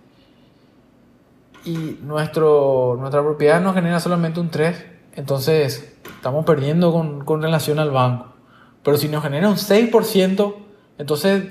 y 1.67 1.99
nuestro, 2.03 2.97
nuestra 2.99 3.23
propiedad 3.23 3.61
nos 3.61 3.75
genera 3.75 4.01
solamente 4.01 4.41
un 4.41 4.51
3%, 4.51 4.75
entonces 5.17 5.97
estamos 6.17 6.45
perdiendo 6.45 6.93
con, 6.93 7.25
con 7.25 7.43
relación 7.43 7.79
al 7.79 7.91
banco. 7.91 8.35
Pero 8.83 8.97
si 8.97 9.09
nos 9.09 9.23
genera 9.23 9.49
un 9.49 9.57
6%, 9.57 10.55
entonces 10.99 11.45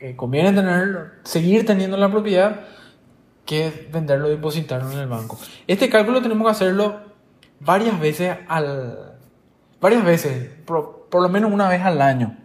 eh, 0.00 0.16
conviene 0.16 0.52
tener, 0.52 1.20
seguir 1.24 1.66
teniendo 1.66 1.96
la 1.96 2.10
propiedad 2.10 2.62
que 3.44 3.88
venderlo 3.92 4.28
y 4.28 4.30
depositarlo 4.30 4.90
en 4.90 4.98
el 4.98 5.08
banco. 5.08 5.38
Este 5.66 5.88
cálculo 5.88 6.22
tenemos 6.22 6.46
que 6.46 6.50
hacerlo 6.50 7.00
varias 7.60 8.00
veces 8.00 8.36
al 8.48 9.14
varias 9.84 10.02
veces, 10.02 10.50
por, 10.64 11.08
lo 11.12 11.28
menos 11.28 11.52
una 11.52 11.68
vez 11.68 11.82
al 11.82 12.00
año. 12.00 12.38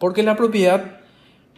Porque 0.00 0.24
la 0.24 0.34
propiedad 0.34 0.98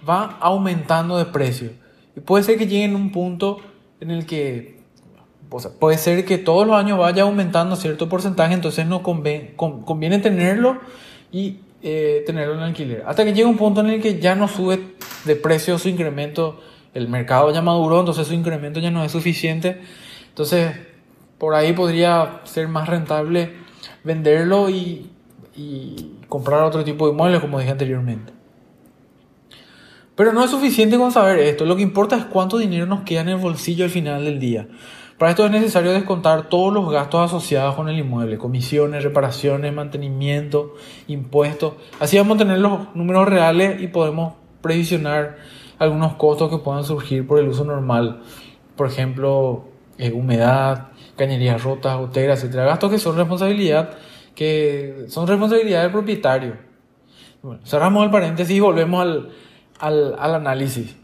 va 0.07 0.37
aumentando 0.39 1.17
de 1.17 1.25
precio. 1.25 1.71
Y 2.15 2.21
puede 2.21 2.45
ser 2.45 2.59
que 2.59 2.67
llegue 2.67 2.85
en 2.85 2.95
un 2.95 3.11
punto 3.11 3.63
en 4.05 4.11
el 4.11 4.27
que 4.27 4.77
puede 5.79 5.99
ser 5.99 6.25
que 6.25 6.37
todos 6.39 6.67
los 6.67 6.77
años 6.77 6.99
vaya 6.99 7.23
aumentando 7.23 7.77
cierto 7.77 8.09
porcentaje, 8.09 8.55
entonces 8.55 8.87
no 8.87 9.03
conviene, 9.03 9.55
conviene 9.57 10.19
tenerlo 10.19 10.79
y 11.33 11.61
eh, 11.83 12.23
tenerlo 12.27 12.55
en 12.55 12.61
alquiler. 12.61 13.05
Hasta 13.07 13.25
que 13.25 13.33
llega 13.33 13.49
un 13.49 13.57
punto 13.57 13.81
en 13.81 13.91
el 13.91 14.03
que 14.03 14.21
ya 14.21 14.35
no 14.35 14.47
sube 14.47 14.79
de 15.25 15.37
precio 15.37 15.79
su 15.79 15.89
incremento, 15.89 16.61
el 16.93 17.09
mercado 17.09 17.51
ya 17.53 17.63
maduró, 17.63 18.01
entonces 18.01 18.27
su 18.27 18.35
incremento 18.35 18.79
ya 18.79 18.91
no 18.91 19.05
es 19.05 19.13
suficiente. 19.13 19.81
Entonces, 20.29 20.77
por 21.39 21.55
ahí 21.55 21.73
podría 21.73 22.41
ser 22.45 22.69
más 22.69 22.89
rentable 22.89 23.53
venderlo 24.03 24.69
y, 24.69 25.11
y 25.57 26.19
comprar 26.29 26.63
otro 26.63 26.85
tipo 26.85 27.07
de 27.07 27.13
inmuebles, 27.13 27.41
como 27.41 27.59
dije 27.59 27.71
anteriormente. 27.71 28.33
Pero 30.17 30.33
no 30.33 30.45
es 30.45 30.51
suficiente 30.51 30.97
con 30.97 31.11
saber 31.11 31.39
esto, 31.41 31.65
lo 31.65 31.75
que 31.77 31.83
importa 31.83 32.17
es 32.17 32.25
cuánto 32.25 32.59
dinero 32.59 32.87
nos 32.87 33.03
queda 33.03 33.23
en 33.23 33.31
el 33.31 33.37
bolsillo 33.37 33.85
al 33.85 33.91
final 33.91 34.25
del 34.25 34.39
día. 34.39 34.69
Para 35.19 35.31
esto 35.31 35.45
es 35.45 35.51
necesario 35.51 35.93
descontar 35.93 36.49
todos 36.49 36.73
los 36.73 36.91
gastos 36.91 37.21
asociados 37.21 37.75
con 37.77 37.89
el 37.89 37.99
inmueble, 37.99 38.37
comisiones, 38.37 39.05
reparaciones, 39.05 39.73
mantenimiento, 39.73 40.75
impuestos. 41.07 41.75
Así 42.01 42.17
vamos 42.17 42.37
a 42.37 42.39
tener 42.39 42.59
los 42.59 42.95
números 42.95 43.29
reales 43.29 43.81
y 43.81 43.87
podemos 43.87 44.35
previsionar 44.61 45.37
algunos 45.79 46.15
costos 46.15 46.51
que 46.51 46.59
puedan 46.59 46.85
surgir 46.85 47.27
por 47.27 47.39
el 47.39 47.49
uso 47.49 47.65
normal. 47.65 48.23
Por 48.77 48.89
ejemplo, 48.89 49.67
eh, 49.99 50.11
humedad, 50.13 50.89
cañerías 51.17 51.63
rotas, 51.63 51.97
goteras, 51.97 52.41
etcétera. 52.41 52.65
Gastos 52.65 52.91
que 52.91 52.99
son 52.99 53.17
responsabilidad, 53.17 53.91
que 54.35 55.07
son 55.09 55.29
responsabilidad 55.29 55.83
del 55.83 55.93
propietario. 55.93 56.57
Cerramos 57.65 58.05
el 58.05 58.11
paréntesis 58.11 58.57
y 58.57 58.61
volvemos 58.61 59.03
al, 59.03 59.29
al, 59.79 60.17
al 60.19 60.35
análisis. 60.35 60.97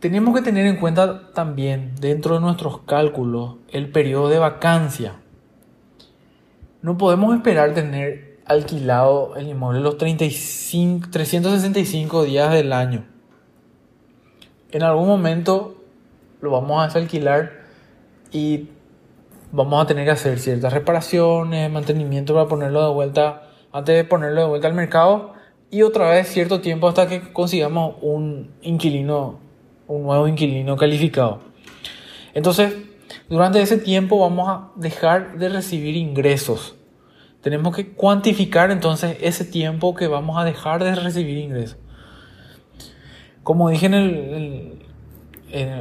Tenemos 0.00 0.34
que 0.34 0.42
tener 0.42 0.66
en 0.66 0.78
cuenta 0.78 1.30
también 1.32 1.94
dentro 2.00 2.34
de 2.34 2.40
nuestros 2.40 2.80
cálculos 2.80 3.58
el 3.68 3.90
periodo 3.90 4.28
de 4.28 4.38
vacancia. 4.38 5.14
No 6.82 6.98
podemos 6.98 7.34
esperar 7.36 7.72
tener 7.72 8.40
alquilado 8.44 9.36
el 9.36 9.46
inmueble 9.48 9.80
los 9.80 9.98
35, 9.98 11.08
365 11.10 12.24
días 12.24 12.52
del 12.52 12.72
año. 12.72 13.04
En 14.72 14.82
algún 14.82 15.06
momento 15.06 15.76
lo 16.40 16.50
vamos 16.50 16.82
a 16.82 16.98
alquilar 16.98 17.62
y 18.32 18.70
vamos 19.52 19.84
a 19.84 19.86
tener 19.86 20.04
que 20.04 20.10
hacer 20.10 20.40
ciertas 20.40 20.72
reparaciones, 20.72 21.70
mantenimiento 21.70 22.34
para 22.34 22.48
ponerlo 22.48 22.88
de 22.88 22.92
vuelta, 22.92 23.50
antes 23.70 23.94
de 23.94 24.02
ponerlo 24.02 24.40
de 24.40 24.48
vuelta 24.48 24.66
al 24.66 24.74
mercado 24.74 25.34
y 25.72 25.82
otra 25.82 26.10
vez 26.10 26.28
cierto 26.28 26.60
tiempo 26.60 26.86
hasta 26.86 27.08
que 27.08 27.32
consigamos 27.32 27.96
un 28.02 28.50
inquilino, 28.60 29.40
un 29.88 30.02
nuevo 30.02 30.28
inquilino 30.28 30.76
calificado. 30.76 31.40
Entonces, 32.34 32.74
durante 33.30 33.62
ese 33.62 33.78
tiempo 33.78 34.18
vamos 34.18 34.50
a 34.50 34.70
dejar 34.76 35.38
de 35.38 35.48
recibir 35.48 35.96
ingresos. 35.96 36.76
Tenemos 37.40 37.74
que 37.74 37.88
cuantificar 37.88 38.70
entonces 38.70 39.16
ese 39.22 39.46
tiempo 39.46 39.94
que 39.94 40.08
vamos 40.08 40.36
a 40.36 40.44
dejar 40.44 40.84
de 40.84 40.94
recibir 40.94 41.38
ingresos. 41.38 41.78
Como 43.42 43.70
dije 43.70 43.86
en 43.86 43.94
el, 43.94 44.78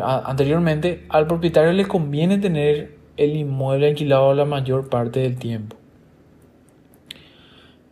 anteriormente, 0.02 1.06
al 1.10 1.28
propietario 1.28 1.74
le 1.74 1.86
conviene 1.86 2.38
tener 2.38 2.98
el 3.18 3.36
inmueble 3.36 3.90
alquilado 3.90 4.34
la 4.36 4.46
mayor 4.46 4.90
parte 4.90 5.20
del 5.20 5.38
tiempo. 5.38 5.76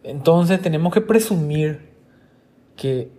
Entonces 0.01 0.61
tenemos 0.61 0.93
que 0.93 1.01
presumir 1.01 1.88
que 2.79 3.11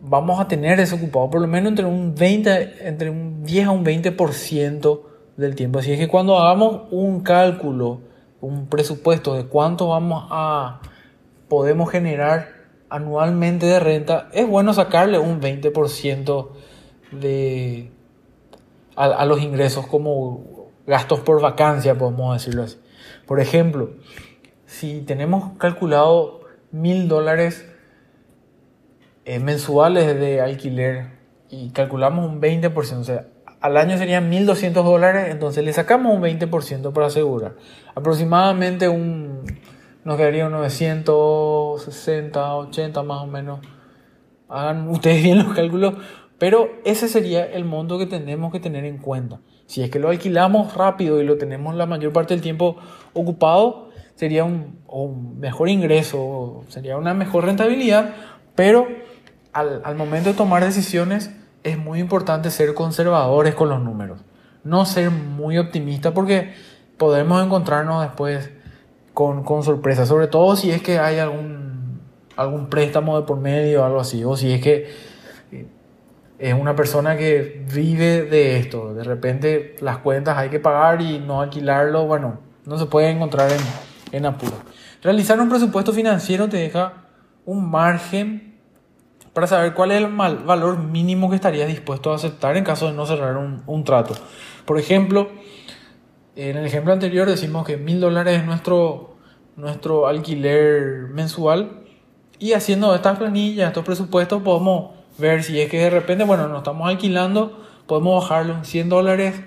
vamos 0.00 0.40
a 0.40 0.48
tener 0.48 0.78
desocupado 0.78 1.28
por 1.30 1.40
lo 1.42 1.46
menos 1.46 1.68
entre 1.70 1.84
un 1.84 2.14
20, 2.14 2.88
entre 2.88 3.10
un 3.10 3.44
10 3.44 3.66
a 3.66 3.70
un 3.70 3.84
20% 3.84 5.00
del 5.36 5.54
tiempo. 5.54 5.78
Así 5.78 5.92
es 5.92 5.98
que 5.98 6.08
cuando 6.08 6.38
hagamos 6.38 6.88
un 6.90 7.20
cálculo, 7.20 8.00
un 8.40 8.66
presupuesto 8.66 9.34
de 9.34 9.44
cuánto 9.44 9.88
vamos 9.88 10.26
a 10.30 10.80
podemos 11.48 11.90
generar 11.90 12.48
anualmente 12.88 13.66
de 13.66 13.78
renta, 13.78 14.28
es 14.32 14.48
bueno 14.48 14.72
sacarle 14.72 15.18
un 15.18 15.40
20% 15.40 16.48
de 17.12 17.90
a, 18.96 19.04
a 19.04 19.26
los 19.26 19.42
ingresos 19.42 19.86
como 19.86 20.70
gastos 20.86 21.20
por 21.20 21.40
vacancia, 21.40 21.96
podemos 21.96 22.34
decirlo 22.34 22.62
así. 22.62 22.78
Por 23.26 23.40
ejemplo, 23.40 23.90
si 24.64 25.02
tenemos 25.02 25.56
calculado 25.58 26.40
mil 26.70 27.08
dólares 27.08 27.66
eh, 29.32 29.40
mensuales 29.40 30.18
de 30.18 30.40
alquiler 30.40 31.06
y 31.48 31.70
calculamos 31.70 32.28
un 32.28 32.40
20%, 32.40 32.98
o 32.98 33.04
sea, 33.04 33.26
al 33.62 33.76
año 33.78 33.96
serían 33.96 34.30
1.200 34.30 34.72
dólares, 34.82 35.28
entonces 35.30 35.64
le 35.64 35.72
sacamos 35.72 36.14
un 36.14 36.20
20% 36.20 36.92
para 36.92 37.06
asegurar. 37.06 37.54
Aproximadamente 37.94 38.88
un, 38.88 39.44
nos 40.04 40.16
quedaría 40.18 40.46
unos 40.48 40.60
960, 40.60 42.56
80 42.56 43.02
más 43.04 43.22
o 43.22 43.26
menos. 43.26 43.60
Hagan 44.48 44.88
ustedes 44.88 45.22
bien 45.22 45.38
los 45.38 45.54
cálculos, 45.54 45.94
pero 46.38 46.68
ese 46.84 47.08
sería 47.08 47.46
el 47.46 47.64
monto 47.64 47.98
que 47.98 48.06
tenemos 48.06 48.52
que 48.52 48.60
tener 48.60 48.84
en 48.84 48.98
cuenta. 48.98 49.40
Si 49.64 49.82
es 49.82 49.90
que 49.90 49.98
lo 49.98 50.10
alquilamos 50.10 50.74
rápido 50.74 51.22
y 51.22 51.24
lo 51.24 51.38
tenemos 51.38 51.74
la 51.74 51.86
mayor 51.86 52.12
parte 52.12 52.34
del 52.34 52.42
tiempo 52.42 52.76
ocupado, 53.14 53.88
sería 54.14 54.44
un, 54.44 54.80
un 54.88 55.38
mejor 55.38 55.70
ingreso, 55.70 56.64
sería 56.68 56.98
una 56.98 57.14
mejor 57.14 57.46
rentabilidad, 57.46 58.14
pero 58.54 58.88
al, 59.52 59.82
al 59.84 59.94
momento 59.94 60.30
de 60.30 60.34
tomar 60.34 60.64
decisiones 60.64 61.30
es 61.62 61.78
muy 61.78 62.00
importante 62.00 62.50
ser 62.50 62.74
conservadores 62.74 63.54
con 63.54 63.68
los 63.68 63.80
números. 63.80 64.20
No 64.64 64.84
ser 64.84 65.10
muy 65.10 65.58
optimistas 65.58 66.12
porque 66.12 66.54
podemos 66.96 67.44
encontrarnos 67.44 68.02
después 68.02 68.50
con, 69.14 69.44
con 69.44 69.62
sorpresas, 69.62 70.08
sobre 70.08 70.26
todo 70.26 70.56
si 70.56 70.70
es 70.70 70.82
que 70.82 70.98
hay 70.98 71.18
algún, 71.18 72.00
algún 72.36 72.68
préstamo 72.68 73.20
de 73.20 73.26
por 73.26 73.38
medio 73.38 73.82
o 73.82 73.84
algo 73.84 74.00
así, 74.00 74.24
o 74.24 74.36
si 74.36 74.52
es 74.52 74.62
que 74.62 74.90
eh, 75.50 75.66
es 76.38 76.54
una 76.54 76.74
persona 76.74 77.16
que 77.16 77.64
vive 77.72 78.22
de 78.22 78.56
esto, 78.56 78.94
de 78.94 79.04
repente 79.04 79.76
las 79.80 79.98
cuentas 79.98 80.38
hay 80.38 80.48
que 80.48 80.60
pagar 80.60 81.02
y 81.02 81.18
no 81.18 81.40
alquilarlo, 81.40 82.06
bueno, 82.06 82.38
no 82.64 82.78
se 82.78 82.86
puede 82.86 83.10
encontrar 83.10 83.50
en, 83.50 83.60
en 84.12 84.26
apuro. 84.26 84.56
Realizar 85.02 85.40
un 85.40 85.48
presupuesto 85.48 85.92
financiero 85.92 86.48
te 86.48 86.56
deja 86.56 87.04
un 87.44 87.68
margen 87.70 88.51
para 89.32 89.46
saber 89.46 89.74
cuál 89.74 89.92
es 89.92 90.02
el 90.02 90.08
valor 90.08 90.78
mínimo 90.78 91.30
que 91.30 91.36
estarías 91.36 91.68
dispuesto 91.68 92.12
a 92.12 92.16
aceptar 92.16 92.56
en 92.56 92.64
caso 92.64 92.86
de 92.86 92.92
no 92.92 93.06
cerrar 93.06 93.36
un, 93.36 93.84
trato. 93.84 94.14
Por 94.66 94.78
ejemplo, 94.78 95.30
en 96.36 96.56
el 96.56 96.66
ejemplo 96.66 96.92
anterior 96.92 97.28
decimos 97.28 97.66
que 97.66 97.76
mil 97.76 98.00
dólares 98.00 98.40
es 98.40 98.44
nuestro, 98.44 99.16
nuestro 99.56 100.06
alquiler 100.06 101.08
mensual 101.08 101.82
y 102.38 102.52
haciendo 102.52 102.94
estas 102.94 103.18
planillas, 103.18 103.68
estos 103.68 103.84
presupuestos, 103.84 104.42
podemos 104.42 104.90
ver 105.16 105.42
si 105.42 105.60
es 105.60 105.70
que 105.70 105.78
de 105.78 105.90
repente, 105.90 106.24
bueno, 106.24 106.48
nos 106.48 106.58
estamos 106.58 106.88
alquilando, 106.88 107.64
podemos 107.86 108.22
bajarlo 108.22 108.54
en 108.54 108.64
100 108.64 108.88
dólares 108.88 109.42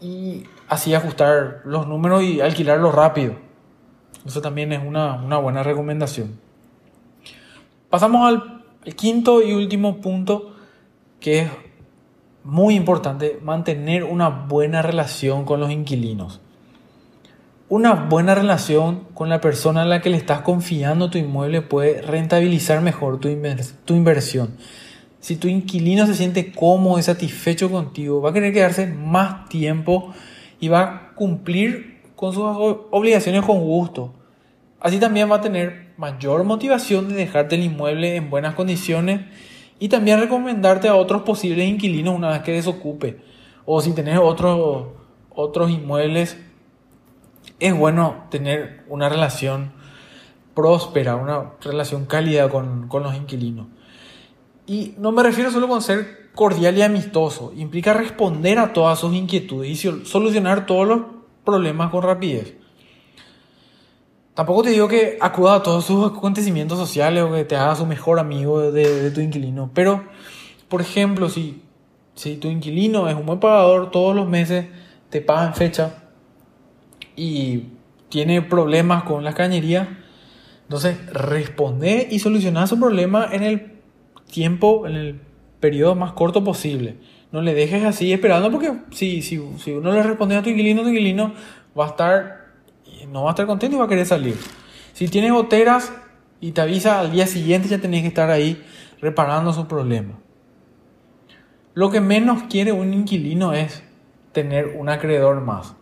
y 0.00 0.44
así 0.68 0.94
ajustar 0.94 1.62
los 1.64 1.86
números 1.86 2.22
y 2.22 2.40
alquilarlo 2.40 2.90
rápido. 2.90 3.34
Eso 4.26 4.40
también 4.40 4.72
es 4.72 4.84
una, 4.84 5.14
una 5.14 5.38
buena 5.38 5.62
recomendación. 5.62 6.40
Pasamos 7.90 8.28
al 8.28 8.57
el 8.84 8.94
quinto 8.94 9.42
y 9.42 9.52
último 9.52 10.00
punto 10.00 10.54
que 11.20 11.40
es 11.40 11.50
muy 12.44 12.74
importante, 12.74 13.38
mantener 13.42 14.04
una 14.04 14.28
buena 14.28 14.80
relación 14.82 15.44
con 15.44 15.60
los 15.60 15.70
inquilinos. 15.70 16.40
Una 17.68 17.92
buena 17.92 18.34
relación 18.34 19.04
con 19.12 19.28
la 19.28 19.42
persona 19.42 19.82
a 19.82 19.84
la 19.84 20.00
que 20.00 20.08
le 20.08 20.16
estás 20.16 20.40
confiando 20.40 21.10
tu 21.10 21.18
inmueble 21.18 21.60
puede 21.60 22.00
rentabilizar 22.00 22.80
mejor 22.80 23.20
tu, 23.20 23.28
tu 23.84 23.94
inversión. 23.94 24.56
Si 25.20 25.36
tu 25.36 25.48
inquilino 25.48 26.06
se 26.06 26.14
siente 26.14 26.52
cómodo 26.52 26.98
y 26.98 27.02
satisfecho 27.02 27.70
contigo, 27.70 28.22
va 28.22 28.30
a 28.30 28.32
querer 28.32 28.54
quedarse 28.54 28.86
más 28.86 29.48
tiempo 29.50 30.14
y 30.60 30.68
va 30.68 30.82
a 30.82 31.14
cumplir 31.14 32.00
con 32.16 32.32
sus 32.32 32.44
obligaciones 32.90 33.44
con 33.44 33.60
gusto. 33.60 34.14
Así 34.80 34.98
también 34.98 35.30
va 35.30 35.36
a 35.36 35.40
tener 35.40 35.92
mayor 35.96 36.44
motivación 36.44 37.08
de 37.08 37.14
dejarte 37.14 37.56
el 37.56 37.64
inmueble 37.64 38.16
en 38.16 38.30
buenas 38.30 38.54
condiciones 38.54 39.22
y 39.80 39.88
también 39.88 40.20
recomendarte 40.20 40.88
a 40.88 40.94
otros 40.94 41.22
posibles 41.22 41.68
inquilinos 41.68 42.14
una 42.14 42.30
vez 42.30 42.42
que 42.42 42.52
desocupe. 42.52 43.20
O 43.64 43.80
si 43.80 43.92
tenés 43.92 44.18
otros 44.18 44.86
otros 45.40 45.70
inmuebles, 45.70 46.36
es 47.60 47.72
bueno 47.72 48.24
tener 48.28 48.84
una 48.88 49.08
relación 49.08 49.70
próspera, 50.52 51.14
una 51.14 51.52
relación 51.62 52.06
cálida 52.06 52.48
con, 52.48 52.88
con 52.88 53.04
los 53.04 53.14
inquilinos. 53.14 53.68
Y 54.66 54.94
no 54.98 55.12
me 55.12 55.22
refiero 55.22 55.52
solo 55.52 55.68
con 55.68 55.80
ser 55.80 56.30
cordial 56.34 56.76
y 56.76 56.82
amistoso, 56.82 57.52
implica 57.56 57.92
responder 57.94 58.58
a 58.58 58.72
todas 58.72 58.98
sus 58.98 59.14
inquietudes 59.14 59.70
y 59.70 60.04
solucionar 60.04 60.66
todos 60.66 60.88
los 60.88 61.00
problemas 61.44 61.90
con 61.90 62.02
rapidez. 62.02 62.56
Tampoco 64.38 64.62
te 64.62 64.70
digo 64.70 64.86
que 64.86 65.18
acuda 65.20 65.56
a 65.56 65.62
todos 65.64 65.84
sus 65.84 66.12
acontecimientos 66.12 66.78
sociales 66.78 67.24
o 67.24 67.32
que 67.32 67.44
te 67.44 67.56
hagas 67.56 67.78
su 67.78 67.86
mejor 67.86 68.20
amigo 68.20 68.70
de, 68.70 69.10
tu 69.10 69.20
inquilino. 69.20 69.72
Pero, 69.74 70.04
por 70.68 70.80
ejemplo, 70.80 71.28
si, 71.28 71.60
si 72.14 72.36
tu 72.36 72.46
inquilino 72.46 73.08
es 73.08 73.16
un 73.16 73.26
buen 73.26 73.40
pagador, 73.40 73.90
todos 73.90 74.14
los 74.14 74.28
meses 74.28 74.66
te 75.10 75.20
paga 75.20 75.48
en 75.48 75.54
fecha 75.54 76.04
y 77.16 77.64
tiene 78.10 78.40
problemas 78.40 79.02
con 79.02 79.24
la 79.24 79.34
cañería, 79.34 80.04
entonces 80.62 81.04
responde 81.12 82.06
y 82.08 82.20
soluciona 82.20 82.68
su 82.68 82.78
problema 82.78 83.28
en 83.32 83.42
el 83.42 83.72
tiempo, 84.30 84.86
en 84.86 84.94
el 84.94 85.20
periodo 85.58 85.96
más 85.96 86.12
corto 86.12 86.44
posible. 86.44 86.98
No 87.32 87.42
le 87.42 87.54
dejes 87.54 87.82
así 87.82 88.12
esperando 88.12 88.52
porque 88.52 88.72
si, 88.92 89.20
si, 89.20 89.42
si 89.58 89.72
uno 89.72 89.90
le 89.90 90.04
responde 90.04 90.36
a 90.36 90.44
tu 90.44 90.48
inquilino, 90.48 90.82
tu 90.82 90.90
inquilino 90.90 91.34
va 91.76 91.86
a 91.86 91.88
estar 91.88 92.37
no 93.06 93.24
va 93.24 93.30
a 93.30 93.32
estar 93.32 93.46
contento 93.46 93.76
y 93.76 93.78
va 93.78 93.86
a 93.86 93.88
querer 93.88 94.06
salir. 94.06 94.36
Si 94.92 95.08
tienes 95.08 95.32
goteras 95.32 95.92
y 96.40 96.52
te 96.52 96.60
avisa 96.60 97.00
al 97.00 97.12
día 97.12 97.26
siguiente, 97.26 97.68
ya 97.68 97.78
tenés 97.78 98.02
que 98.02 98.08
estar 98.08 98.30
ahí 98.30 98.64
reparando 99.00 99.52
su 99.52 99.66
problema. 99.68 100.18
Lo 101.74 101.90
que 101.90 102.00
menos 102.00 102.44
quiere 102.50 102.72
un 102.72 102.92
inquilino 102.92 103.52
es 103.52 103.84
tener 104.32 104.76
un 104.76 104.88
acreedor 104.88 105.40
más. 105.40 105.74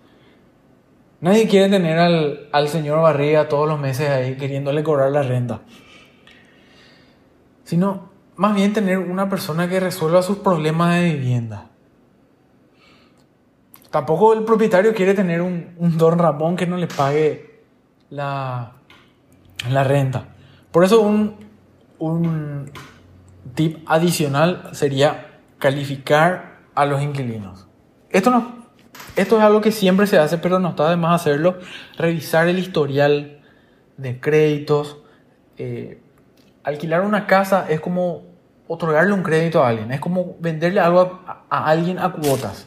Nadie 1.21 1.49
quiere 1.49 1.71
tener 1.71 1.99
al, 1.99 2.49
al 2.53 2.69
señor 2.69 3.01
Barriga 3.01 3.49
todos 3.49 3.67
los 3.67 3.81
meses 3.81 4.11
ahí 4.11 4.37
queriéndole 4.37 4.83
cobrar 4.83 5.11
la 5.11 5.23
renta. 5.23 5.63
Sino 7.65 8.11
más 8.37 8.55
bien 8.55 8.73
tener 8.73 8.99
una 8.99 9.29
persona 9.31 9.69
que 9.69 9.81
resuelva 9.81 10.23
sus 10.23 10.39
problemas 10.39 10.95
de 10.95 11.15
vivienda. 11.15 11.71
Tampoco 13.97 14.35
el 14.35 14.45
propietario 14.45 14.93
quiere 14.93 15.15
tener 15.15 15.41
un, 15.41 15.75
don 15.97 16.19
Ramón 16.19 16.55
que 16.55 16.67
no 16.67 16.77
le 16.77 16.87
pague 16.87 17.63
la, 18.11 18.73
la 19.71 19.85
renta. 19.85 20.27
Por 20.71 20.85
eso 20.85 21.01
un, 21.01 21.37
un 21.99 22.71
tip 23.55 23.79
adicional 23.87 24.69
sería 24.73 25.39
calificar 25.59 26.59
a 26.75 26.85
los 26.85 27.01
inquilinos. 27.01 27.69
Esto, 28.11 28.29
no, 28.29 28.67
esto 29.17 29.39
es 29.39 29.43
algo 29.43 29.63
que 29.63 29.73
siempre 29.73 30.07
se 30.07 30.19
hace, 30.19 30.37
pero 30.37 30.59
no 30.59 30.69
está 30.69 30.91
de 30.91 30.97
más 30.97 31.23
hacerlo. 31.23 31.57
Revisar 31.97 32.49
el 32.49 32.59
historial 32.59 33.41
de 33.97 34.21
créditos. 34.21 34.99
Eh, 35.57 36.03
alquilar 36.65 37.01
una 37.01 37.27
casa 37.27 37.65
es 37.71 37.81
como 37.81 38.25
otorgarle 38.69 39.15
un 39.15 39.23
crédito 39.23 39.65
a 39.65 39.69
alguien, 39.69 39.91
es 39.91 40.01
como 40.01 40.37
venderle 40.39 40.81
algo 40.81 41.19
a 41.27 41.71
alguien 41.71 41.99
a 41.99 42.13
cuotas. 42.13 42.67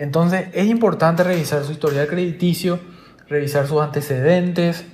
Entonces 0.00 0.48
es 0.54 0.66
importante 0.66 1.22
revisar 1.22 1.62
su 1.62 1.72
historial 1.72 2.08
crediticio, 2.08 2.80
revisar 3.28 3.66
sus 3.66 3.82
antecedentes. 3.82 4.86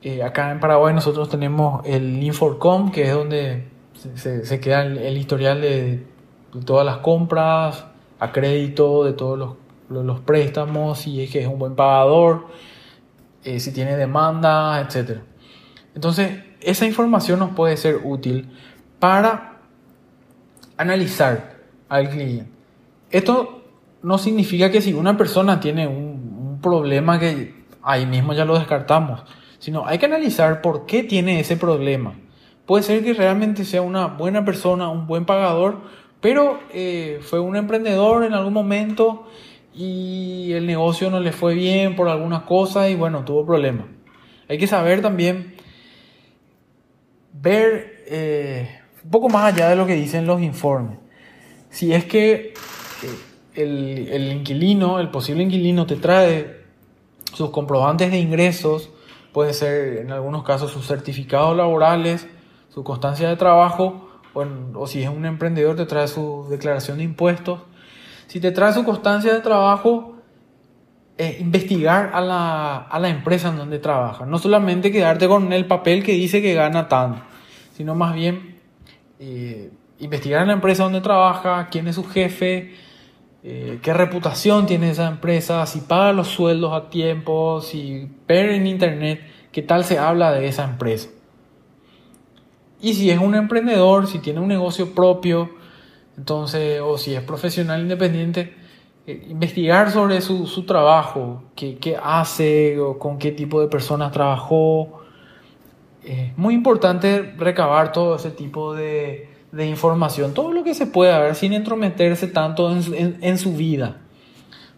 Eh, 0.00 0.22
acá 0.22 0.52
en 0.52 0.60
Paraguay 0.60 0.94
nosotros 0.94 1.28
tenemos 1.28 1.84
el 1.84 2.22
Inforcom, 2.22 2.92
que 2.92 3.08
es 3.08 3.12
donde 3.12 3.64
se, 4.14 4.60
queda 4.60 4.82
el, 4.82 5.18
historial 5.18 5.60
de, 5.60 6.06
todas 6.64 6.86
las 6.86 6.98
compras, 6.98 7.84
a 8.20 8.30
crédito, 8.30 9.02
de 9.02 9.12
todos 9.12 9.56
los, 9.88 10.20
préstamos, 10.20 11.00
si 11.00 11.24
es 11.24 11.30
que 11.32 11.40
es 11.40 11.48
un 11.48 11.58
buen 11.58 11.74
pagador, 11.74 12.46
eh, 13.42 13.58
si 13.58 13.72
tiene 13.72 13.96
demanda, 13.96 14.80
etc. 14.80 15.18
Entonces, 15.96 16.44
esa 16.60 16.86
información 16.86 17.40
nos 17.40 17.50
puede 17.56 17.76
ser 17.76 18.02
útil 18.04 18.50
para 19.00 19.62
analizar 20.76 21.56
al 21.88 22.08
cliente. 22.08 22.52
Esto 23.10 23.65
no 24.02 24.18
significa 24.18 24.70
que 24.70 24.80
si 24.80 24.92
una 24.92 25.16
persona 25.16 25.60
tiene 25.60 25.86
un, 25.86 26.16
problema 26.62 27.20
que 27.20 27.54
ahí 27.82 28.06
mismo 28.06 28.32
ya 28.32 28.44
lo 28.44 28.58
descartamos, 28.58 29.22
sino 29.58 29.86
hay 29.86 29.98
que 29.98 30.06
analizar 30.06 30.62
por 30.62 30.86
qué 30.86 31.04
tiene 31.04 31.38
ese 31.38 31.56
problema. 31.56 32.14
Puede 32.64 32.82
ser 32.82 33.04
que 33.04 33.12
realmente 33.12 33.64
sea 33.64 33.82
una 33.82 34.06
buena 34.06 34.44
persona, 34.44 34.88
un 34.88 35.06
buen 35.06 35.26
pagador, 35.26 35.82
pero 36.20 36.58
eh, 36.72 37.20
fue 37.22 37.38
un 37.38 37.54
emprendedor 37.56 38.24
en 38.24 38.32
algún 38.32 38.52
momento 38.52 39.28
y 39.74 40.52
el 40.52 40.66
negocio 40.66 41.10
no 41.10 41.20
le 41.20 41.30
fue 41.30 41.54
bien 41.54 41.94
por 41.94 42.08
alguna 42.08 42.46
cosa 42.46 42.88
y 42.88 42.96
bueno, 42.96 43.24
tuvo 43.24 43.46
problemas. 43.46 43.86
Hay 44.48 44.58
que 44.58 44.66
saber 44.66 45.02
también 45.02 45.54
ver 47.32 48.04
eh, 48.06 48.80
un 49.04 49.10
poco 49.10 49.28
más 49.28 49.52
allá 49.52 49.68
de 49.68 49.76
lo 49.76 49.86
que 49.86 49.94
dicen 49.94 50.26
los 50.26 50.40
informes. 50.40 50.98
Si 51.70 51.92
es 51.92 52.04
que 52.06 52.54
eh, 52.54 52.54
el, 53.56 54.32
inquilino, 54.32 55.00
el 55.00 55.08
posible 55.08 55.42
inquilino 55.42 55.86
te 55.86 55.96
trae 55.96 56.64
sus 57.32 57.50
comprobantes 57.50 58.10
de 58.10 58.18
ingresos, 58.18 58.90
puede 59.32 59.52
ser 59.52 59.98
en 59.98 60.12
algunos 60.12 60.42
casos 60.44 60.70
sus 60.70 60.86
certificados 60.86 61.56
laborales, 61.56 62.26
su 62.68 62.84
constancia 62.84 63.28
de 63.28 63.36
trabajo, 63.36 64.06
o, 64.34 64.86
si 64.86 65.02
es 65.02 65.08
un 65.08 65.24
emprendedor 65.24 65.76
te 65.76 65.86
trae 65.86 66.08
su 66.08 66.46
declaración 66.50 66.98
de 66.98 67.04
impuestos. 67.04 67.60
Si 68.26 68.40
te 68.40 68.50
trae 68.50 68.72
su 68.72 68.84
constancia 68.84 69.32
de 69.32 69.40
trabajo, 69.40 70.16
eh, 71.16 71.38
investigar 71.40 72.10
a 72.12 72.20
la, 72.20 72.86
a 72.90 73.08
empresa 73.08 73.48
en 73.48 73.56
donde 73.56 73.78
trabaja. 73.78 74.26
No 74.26 74.38
solamente 74.38 74.92
quedarte 74.92 75.26
con 75.28 75.52
el 75.54 75.66
papel 75.66 76.02
que 76.02 76.12
dice 76.12 76.42
que 76.42 76.52
gana 76.52 76.88
tanto, 76.88 77.22
sino 77.74 77.94
más 77.94 78.14
bien 78.14 78.58
eh, 79.18 79.70
investigar 79.98 80.42
en 80.42 80.48
la 80.48 80.54
empresa 80.54 80.82
donde 80.82 81.00
trabaja, 81.00 81.68
quién 81.70 81.88
es 81.88 81.94
su 81.94 82.04
jefe, 82.04 82.74
eh, 83.48 83.78
qué 83.80 83.94
reputación 83.94 84.66
tiene 84.66 84.90
esa 84.90 85.06
empresa, 85.06 85.64
si 85.66 85.78
paga 85.78 86.12
los 86.12 86.26
sueldos 86.26 86.72
a 86.72 86.90
tiempo, 86.90 87.60
si 87.60 88.10
ver 88.26 88.50
en 88.50 88.66
internet 88.66 89.20
qué 89.52 89.62
tal 89.62 89.84
se 89.84 90.00
habla 90.00 90.32
de 90.32 90.48
esa 90.48 90.64
empresa. 90.64 91.10
Y 92.80 92.94
si 92.94 93.08
es 93.08 93.20
un 93.20 93.36
emprendedor, 93.36 94.08
si 94.08 94.18
tiene 94.18 94.40
un 94.40 94.48
negocio 94.48 94.96
propio, 94.96 95.48
entonces, 96.18 96.80
o 96.84 96.98
si 96.98 97.14
es 97.14 97.22
profesional 97.22 97.82
independiente, 97.82 98.52
eh, 99.06 99.28
investigar 99.28 99.92
sobre 99.92 100.20
su, 100.22 100.48
su 100.48 100.66
trabajo, 100.66 101.44
qué, 101.54 101.78
qué, 101.78 101.96
hace, 102.02 102.80
o 102.80 102.98
con 102.98 103.16
qué 103.16 103.30
tipo 103.30 103.60
de 103.60 103.68
personas 103.68 104.10
trabajó. 104.10 105.02
Es 106.02 106.36
muy 106.36 106.54
importante 106.54 107.32
recabar 107.38 107.92
todo 107.92 108.16
ese 108.16 108.32
tipo 108.32 108.74
de, 108.74 109.35
de 109.52 109.66
información, 109.66 110.34
todo 110.34 110.52
lo 110.52 110.64
que 110.64 110.74
se 110.74 110.86
pueda 110.86 111.18
ver 111.20 111.34
sin 111.34 111.52
entrometerse 111.52 112.28
tanto 112.28 112.70
en, 112.70 113.38
su 113.38 113.54
vida. 113.54 113.96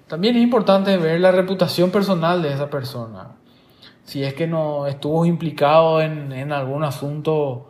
También 0.06 0.36
es 0.36 0.42
importante 0.42 0.96
ver 0.96 1.20
la 1.20 1.32
reputación 1.32 1.90
personal 1.90 2.42
de 2.42 2.52
esa 2.52 2.70
persona. 2.70 3.32
Si 4.04 4.24
es 4.24 4.34
que 4.34 4.46
no 4.46 4.86
estuvo 4.86 5.26
implicado 5.26 6.00
en, 6.00 6.52
algún 6.52 6.84
asunto 6.84 7.68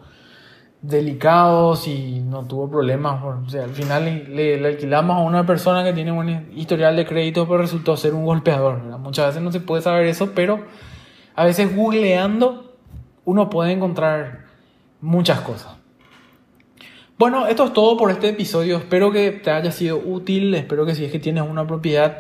delicado, 0.83 1.75
si 1.75 2.21
no 2.21 2.45
tuvo 2.47 2.71
problemas, 2.71 3.23
o 3.25 3.51
sea, 3.51 3.65
al 3.65 3.71
final 3.71 4.05
le, 4.29 4.65
alquilamos 4.65 5.17
a 5.17 5.21
una 5.21 5.45
persona 5.45 5.83
que 5.83 5.93
tiene 5.93 6.13
un 6.13 6.53
historial 6.55 6.95
de 6.95 7.05
crédito, 7.05 7.49
pero 7.49 7.59
resultó 7.59 7.97
ser 7.97 8.15
un 8.15 8.25
golpeador. 8.25 8.83
Muchas 8.99 9.29
veces 9.29 9.43
no 9.43 9.51
se 9.51 9.61
puede 9.61 9.83
saber 9.83 10.07
eso, 10.07 10.33
pero 10.35 10.65
a 11.35 11.45
veces 11.45 11.75
googleando 11.75 12.77
uno 13.25 13.51
puede 13.51 13.73
encontrar 13.73 14.45
muchas 15.01 15.41
cosas. 15.41 15.78
Bueno, 17.19 17.49
esto 17.49 17.65
es 17.65 17.73
todo 17.73 17.97
por 17.97 18.13
este 18.13 18.29
episodio. 18.29 18.77
Espero 18.77 19.11
que 19.11 19.33
te 19.33 19.51
haya 19.51 19.73
sido 19.73 19.99
útil. 19.99 20.55
Espero 20.55 20.87
que 20.87 20.95
si 20.95 21.05
es 21.05 21.11
que 21.11 21.19
tienes 21.19 21.43
una 21.43 21.67
propiedad 21.67 22.19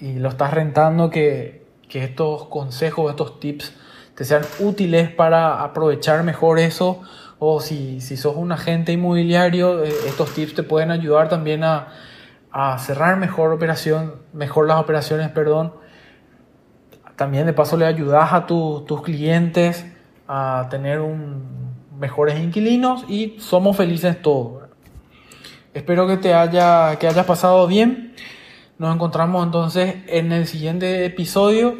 y 0.00 0.14
lo 0.14 0.30
estás 0.30 0.52
rentando, 0.52 1.10
que, 1.10 1.64
estos 1.88 2.46
consejos, 2.46 3.08
estos 3.08 3.38
tips 3.38 3.72
te 4.16 4.24
sean 4.24 4.42
útiles 4.58 5.10
para 5.10 5.62
aprovechar 5.62 6.24
mejor 6.24 6.58
eso. 6.58 7.02
O 7.38 7.60
si, 7.60 8.00
si 8.00 8.16
sos 8.16 8.34
un 8.34 8.50
agente 8.50 8.90
inmobiliario, 8.90 9.84
eh, 9.84 9.92
estos 10.08 10.34
tips 10.34 10.54
te 10.54 10.64
pueden 10.64 10.90
ayudar 10.90 11.28
también 11.28 11.62
a, 11.62 11.86
cerrar 12.78 13.16
mejor 13.16 13.52
operación, 13.52 14.16
mejor 14.32 14.66
las 14.66 14.80
operaciones, 14.80 15.28
perdón. 15.28 15.72
También 17.14 17.46
de 17.46 17.52
paso 17.52 17.76
le 17.76 17.86
ayudas 17.86 18.32
a 18.32 18.44
tus 18.44 19.02
clientes 19.02 19.86
a 20.26 20.66
tener 20.68 20.98
un 20.98 21.69
mejores 22.00 22.40
inquilinos 22.40 23.04
y 23.08 23.36
somos 23.38 23.76
felices 23.76 24.20
todos. 24.22 24.64
Espero 25.74 26.08
que 26.08 26.16
te 26.16 26.34
haya, 26.34 26.96
que 26.98 27.06
hayas 27.06 27.26
pasado 27.26 27.66
bien. 27.66 28.14
Nos 28.78 28.94
encontramos 28.94 29.44
entonces 29.44 29.96
en 30.06 30.32
el 30.32 30.46
siguiente 30.46 31.04
episodio. 31.04 31.76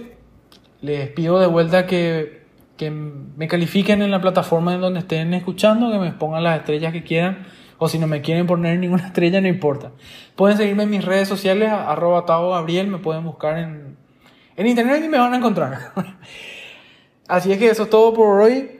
Les 0.83 1.09
pido 1.09 1.41
de 1.41 1.47
vuelta 1.47 1.87
que, 1.87 2.43
que 2.77 2.91
me 2.91 3.49
califiquen 3.49 4.03
en 4.03 4.11
la 4.11 4.21
plataforma 4.21 4.75
en 4.75 4.83
donde 4.83 5.01
estén 5.01 5.33
escuchando, 5.35 5.91
que 5.91 5.99
me 5.99 6.13
pongan 6.13 6.45
las 6.45 6.59
estrellas 6.59 6.93
que 6.93 7.03
quieran. 7.03 7.47
O 7.79 7.89
si 7.89 7.99
no 7.99 8.07
me 8.07 8.21
quieren 8.21 8.47
poner 8.47 8.79
ninguna 8.79 9.07
estrella, 9.07 9.41
no 9.41 9.49
importa. 9.49 9.91
Pueden 10.37 10.59
seguirme 10.59 10.83
en 10.83 10.91
mis 10.91 11.05
redes 11.05 11.27
sociales, 11.27 11.71
arroba 11.73 12.25
Gabriel, 12.27 12.87
me 12.89 12.99
pueden 12.99 13.25
buscar 13.25 13.59
en, 13.59 13.97
en 14.57 14.67
internet 14.67 15.03
y 15.03 15.09
me 15.09 15.19
van 15.19 15.33
a 15.33 15.39
encontrar. 15.39 15.93
Así 17.29 17.51
es 17.51 17.59
que 17.59 17.71
eso 17.71 17.85
es 17.85 17.91
todo 17.91 18.13
por 18.13 18.41
hoy. 18.41 18.80